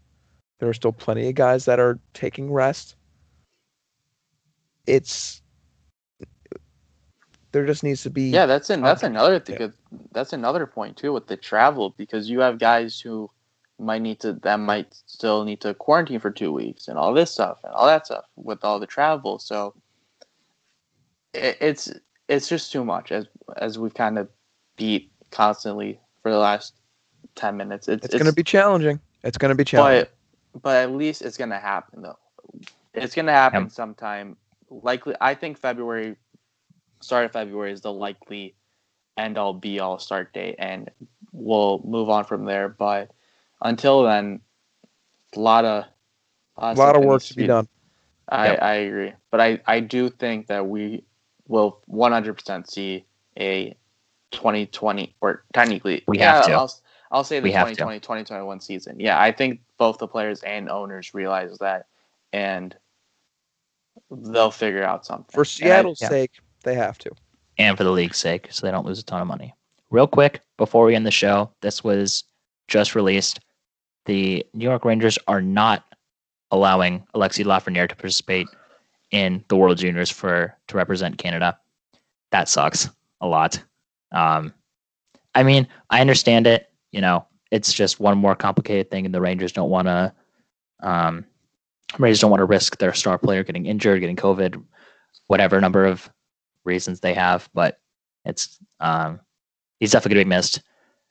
There 0.59 0.69
are 0.69 0.75
still 0.75 0.93
plenty 0.93 1.29
of 1.29 1.35
guys 1.35 1.67
that 1.67 1.79
are 1.79 1.99
taking 2.15 2.51
rest. 2.51 2.97
It's 4.87 5.43
there 7.53 7.67
just 7.67 7.83
needs 7.83 8.03
to 8.03 8.11
be 8.11 8.31
Yeah, 8.31 8.47
that's 8.47 8.71
an 8.71 8.83
that's 8.83 9.03
another 9.03 9.39
thing. 9.39 9.57
Yeah. 9.61 9.69
That's 10.13 10.33
another 10.33 10.67
point 10.67 10.97
too 10.97 11.13
with 11.13 11.27
the 11.27 11.37
travel 11.37 11.95
because 11.97 12.29
you 12.31 12.41
have 12.41 12.59
guys 12.59 13.01
who 13.01 13.31
might 13.79 14.01
need 14.03 14.21
to 14.21 14.35
that 14.35 14.61
might 14.61 14.95
still 15.07 15.45
need 15.45 15.61
to 15.61 15.75
quarantine 15.75 16.21
for 16.21 16.31
two 16.31 16.53
weeks 16.53 16.89
and 16.89 16.97
all 16.99 17.13
this 17.13 17.31
stuff 17.31 17.59
and 17.65 17.73
all 17.73 17.87
that 17.87 18.07
stuff 18.07 18.25
with 18.37 18.65
all 18.65 18.81
the 18.81 18.87
travel. 18.87 19.39
So 19.39 19.75
it, 21.35 21.59
it's 21.61 21.93
it's 22.29 22.49
just 22.49 22.73
too 22.73 22.85
much 22.85 23.13
as 23.13 23.27
as 23.59 23.79
we've 23.79 23.95
kind 23.95 24.19
of 24.19 24.29
beat 24.77 25.11
constantly 25.31 26.01
for 26.27 26.33
the 26.33 26.39
last 26.39 26.75
ten 27.37 27.57
minutes. 27.57 27.87
It's, 27.87 28.05
it's, 28.05 28.15
going 28.15 28.27
to 28.27 28.35
be 28.35 28.43
challenging. 28.43 28.99
It's 29.23 29.39
going 29.39 29.51
to 29.51 29.55
be 29.55 29.63
challenging. 29.63 30.09
but 30.61 30.75
at 30.75 30.91
least 30.91 31.23
it's 31.23 31.37
gonna 31.37 31.61
happen 31.61 32.03
though. 32.03 32.19
It's 32.95 33.15
gonna 33.15 33.31
happen 33.31 33.65
Yep. 33.65 33.71
sometime. 33.71 34.37
Likely, 34.69 35.15
I 35.21 35.35
think 35.35 35.57
February, 35.57 36.17
start 37.01 37.27
of 37.27 37.33
February 37.33 37.71
is 37.71 37.81
the 37.81 37.93
likely 37.93 38.57
end 39.17 39.39
all 39.39 39.55
be 39.55 39.79
all 39.79 40.01
start 40.01 40.33
date, 40.33 40.57
and 40.59 40.91
we'll 41.31 41.81
move 41.85 42.11
on 42.11 42.25
from 42.25 42.45
there. 42.45 42.69
But 42.69 43.13
until 43.63 44.03
then, 44.03 44.41
a 45.37 45.39
lot 45.39 45.65
of 45.65 45.85
a 46.57 46.75
lot 46.75 46.97
of 46.97 47.05
work 47.05 47.23
to 47.23 47.37
be 47.37 47.47
done. 47.47 47.69
I, 48.29 48.47
Yep. 48.49 48.63
I 48.63 48.75
agree, 48.75 49.13
but 49.31 49.41
I, 49.41 49.61
I 49.65 49.79
do 49.79 50.09
think 50.09 50.49
that 50.49 50.67
we 50.67 51.05
will 51.47 51.81
100% 51.89 52.69
see 52.69 53.05
a 53.39 53.77
2020 54.33 55.15
or 55.21 55.45
technically 55.53 56.03
We 56.07 56.19
yeah, 56.19 56.37
have 56.37 56.47
to. 56.47 56.53
I'll, 56.53 56.73
I'll 57.11 57.25
say 57.25 57.39
the 57.41 57.45
We 57.45 57.51
to. 57.51 57.57
2020 57.59 58.01
2021 58.01 58.61
season. 58.61 58.99
Yeah, 59.01 59.21
I 59.21 59.33
think 59.33 59.61
both 59.79 59.99
the 59.99 60.09
players 60.09 60.43
and 60.43 60.69
owners 60.69 61.15
realize 61.15 61.57
that, 61.59 61.87
and 62.33 62.75
they'll 64.11 64.51
figure 64.51 64.83
out 64.85 65.07
something. 65.07 65.27
For 65.33 65.41
And 65.41 65.73
I- 65.73 65.77
Seattle's 65.77 66.01
yeah. 66.01 66.09
sake, 66.09 66.33
they 66.65 66.75
have 66.75 66.99
to. 66.99 67.11
and 67.59 67.77
for 67.77 67.85
the 67.85 67.91
league's 67.93 68.19
sake, 68.19 68.49
so 68.51 68.67
they 68.67 68.71
don't 68.73 68.87
lose 68.87 68.99
a 68.99 69.05
ton 69.05 69.21
of 69.23 69.27
money. 69.29 69.55
Real 69.91 70.07
quick, 70.07 70.41
before 70.57 70.85
we 70.85 70.95
end 70.95 71.07
the 71.07 71.11
show, 71.13 71.51
this 71.63 71.83
was 71.85 72.25
just 72.69 72.95
released. 72.95 73.41
The 74.07 74.45
New 74.53 74.65
York 74.65 74.85
Rangers 74.85 75.19
are 75.29 75.41
not 75.41 75.85
allowing 76.51 77.05
Alexi 77.15 77.45
Lafreniere 77.45 77.89
to 77.89 77.95
participate 77.97 78.49
in 79.13 79.45
the 79.49 79.57
World 79.57 79.79
Juniors 79.79 80.11
for 80.11 80.55
to 80.69 80.77
represent 80.77 81.19
Canada. 81.19 81.57
That 82.33 82.49
sucks 82.49 82.89
a 83.21 83.27
lot. 83.27 83.63
Um, 84.13 84.55
I 85.35 85.43
mean, 85.43 85.69
I 85.91 86.01
understand 86.01 86.47
it. 86.47 86.71
You 86.93 87.01
know, 87.01 87.27
it's 87.51 87.73
just 87.73 88.01
one 88.01 88.19
more 88.19 88.35
complicated 88.35 88.91
thing, 88.91 89.05
and 89.05 89.15
the 89.15 89.21
Rangers 89.21 89.53
don't 89.53 89.71
want 89.71 89.89
to. 89.89 90.13
Um, 90.81 91.25
Rangers 91.99 92.21
don't 92.21 92.31
want 92.31 92.41
to 92.41 92.47
risk 92.47 92.79
their 92.79 92.95
star 92.95 93.19
player 93.19 93.45
getting 93.45 93.67
injured, 93.67 94.01
getting 94.01 94.17
COVID, 94.17 94.63
whatever 95.27 95.61
number 95.61 95.85
of 95.85 96.11
reasons 96.65 97.01
they 97.01 97.15
have, 97.15 97.49
but 97.55 97.81
it's 98.25 98.59
um, 98.81 99.21
he's 99.79 99.93
definitely 99.93 100.17
going 100.17 100.25
to 100.25 100.29
be 100.29 100.37
missed 100.37 100.63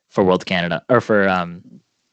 for 0.10 0.24
World 0.24 0.46
Canada 0.46 0.84
or 0.90 1.02
for 1.02 1.28
um, 1.28 1.64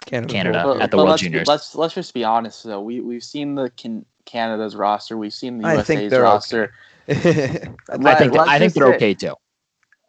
Canada's 0.07 0.33
Canada. 0.33 0.65
World 0.65 0.81
at 0.81 0.91
the 0.91 0.97
but 0.97 1.03
World 1.03 1.11
let's, 1.11 1.23
be- 1.23 1.29
Juniors. 1.29 1.49
Let's 1.49 1.75
let's 1.75 1.95
just 1.95 2.15
be 2.15 2.25
honest 2.25 2.65
though. 2.65 2.81
We 2.81 3.01
we've 3.01 3.25
seen 3.25 3.55
the 3.55 3.71
can, 3.71 4.07
Canada's 4.25 4.77
roster. 4.77 5.17
We've 5.17 5.35
seen 5.35 5.59
the 5.59 5.67
I 5.67 5.75
USA's 5.75 6.11
they're 6.11 6.23
roster. 6.23 6.73
okay. 7.09 7.69
I 7.91 8.15
think 8.15 8.37
I 8.37 8.59
think 8.59 8.75
they're 8.75 8.95
okay 8.95 9.15
too. 9.15 9.35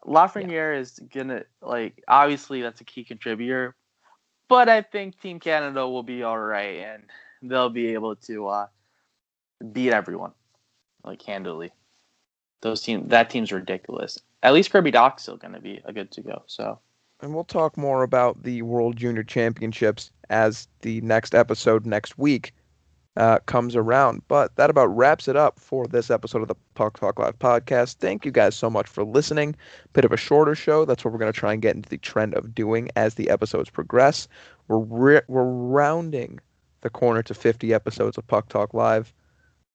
Lafreniere 0.05 0.77
is 0.77 0.99
gonna 1.13 1.43
like 1.61 2.03
obviously 2.07 2.61
that's 2.61 2.81
a 2.81 2.83
key 2.83 3.03
contributor, 3.03 3.75
but 4.47 4.69
I 4.69 4.81
think 4.81 5.19
Team 5.19 5.39
Canada 5.39 5.87
will 5.87 6.03
be 6.03 6.23
all 6.23 6.39
right 6.39 6.79
and 6.79 7.03
they'll 7.41 7.69
be 7.69 7.93
able 7.93 8.15
to 8.17 8.47
uh, 8.47 8.67
beat 9.71 9.91
everyone 9.91 10.31
like 11.03 11.21
handily. 11.21 11.71
Those 12.61 12.81
team 12.81 13.07
that 13.09 13.29
team's 13.29 13.51
ridiculous. 13.51 14.19
At 14.41 14.53
least 14.53 14.71
Kirby 14.71 14.91
Dach's 14.91 15.23
still 15.23 15.37
gonna 15.37 15.61
be 15.61 15.81
a 15.85 15.93
good 15.93 16.11
to 16.11 16.21
go. 16.21 16.43
So 16.47 16.79
and 17.21 17.33
we'll 17.33 17.45
talk 17.45 17.77
more 17.77 18.03
about 18.03 18.43
the 18.43 18.61
World 18.63 18.97
Junior 18.97 19.23
Championships 19.23 20.11
as 20.29 20.67
the 20.81 20.99
next 21.01 21.33
episode 21.33 21.85
next 21.85 22.17
week 22.17 22.53
uh, 23.17 23.39
comes 23.45 23.75
around. 23.75 24.21
But 24.27 24.55
that 24.55 24.69
about 24.69 24.95
wraps 24.95 25.27
it 25.27 25.35
up 25.35 25.59
for 25.59 25.87
this 25.87 26.09
episode 26.09 26.41
of 26.41 26.47
the 26.47 26.55
Puck 26.73 26.99
Talk 26.99 27.19
Live 27.19 27.37
podcast. 27.39 27.95
Thank 27.97 28.25
you 28.25 28.31
guys 28.31 28.55
so 28.55 28.69
much 28.69 28.87
for 28.87 29.03
listening. 29.03 29.55
Bit 29.93 30.05
of 30.05 30.11
a 30.11 30.17
shorter 30.17 30.55
show. 30.55 30.85
That's 30.85 31.03
what 31.05 31.11
we're 31.13 31.19
going 31.19 31.31
to 31.31 31.39
try 31.39 31.53
and 31.53 31.61
get 31.61 31.75
into 31.75 31.89
the 31.89 31.97
trend 31.97 32.33
of 32.33 32.55
doing 32.55 32.89
as 32.95 33.15
the 33.15 33.29
episodes 33.29 33.69
progress. 33.69 34.27
We're 34.67 34.79
re- 34.79 35.21
we're 35.27 35.43
rounding 35.43 36.39
the 36.81 36.89
corner 36.89 37.23
to 37.23 37.33
50 37.33 37.73
episodes 37.73 38.17
of 38.17 38.27
Puck 38.27 38.49
Talk 38.49 38.73
Live. 38.73 39.13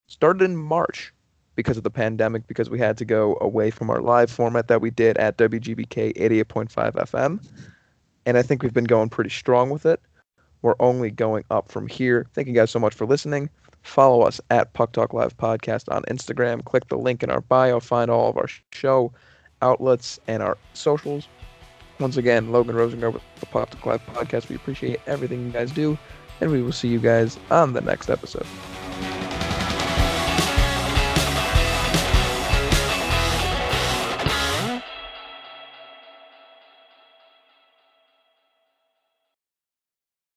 Started 0.07 0.43
in 0.43 0.57
March 0.57 1.13
because 1.55 1.77
of 1.77 1.83
the 1.83 1.91
pandemic, 1.91 2.47
because 2.47 2.69
we 2.69 2.79
had 2.79 2.97
to 2.97 3.05
go 3.05 3.37
away 3.41 3.69
from 3.69 3.89
our 3.89 4.01
live 4.01 4.31
format 4.31 4.67
that 4.69 4.81
we 4.81 4.89
did 4.89 5.17
at 5.17 5.37
WGBK 5.37 6.15
88.5 6.15 6.93
FM. 6.93 7.45
And 8.25 8.37
I 8.37 8.41
think 8.41 8.63
we've 8.63 8.73
been 8.73 8.85
going 8.85 9.09
pretty 9.09 9.29
strong 9.29 9.69
with 9.69 9.85
it. 9.85 9.99
We're 10.61 10.75
only 10.79 11.11
going 11.11 11.43
up 11.49 11.71
from 11.71 11.87
here. 11.87 12.27
Thank 12.33 12.47
you 12.47 12.53
guys 12.53 12.71
so 12.71 12.79
much 12.79 12.93
for 12.93 13.05
listening. 13.05 13.49
Follow 13.81 14.21
us 14.21 14.41
at 14.49 14.73
Puck 14.73 14.91
Talk 14.91 15.13
Live 15.13 15.37
Podcast 15.37 15.93
on 15.93 16.03
Instagram. 16.03 16.63
Click 16.65 16.87
the 16.89 16.97
link 16.97 17.23
in 17.23 17.29
our 17.29 17.41
bio. 17.41 17.79
Find 17.79 18.11
all 18.11 18.29
of 18.29 18.37
our 18.37 18.47
show 18.71 19.11
outlets 19.61 20.19
and 20.27 20.43
our 20.43 20.57
socials. 20.73 21.27
Once 21.99 22.17
again, 22.17 22.51
Logan 22.51 22.75
Rosinger 22.75 23.11
with 23.11 23.23
the 23.39 23.45
Puck 23.45 23.69
Talk 23.69 23.85
Live 23.85 24.05
Podcast. 24.07 24.49
We 24.49 24.55
appreciate 24.55 24.99
everything 25.07 25.45
you 25.45 25.51
guys 25.51 25.71
do, 25.71 25.97
and 26.41 26.51
we 26.51 26.61
will 26.61 26.71
see 26.71 26.87
you 26.87 26.99
guys 26.99 27.37
on 27.51 27.73
the 27.73 27.81
next 27.81 28.09
episode. 28.09 28.45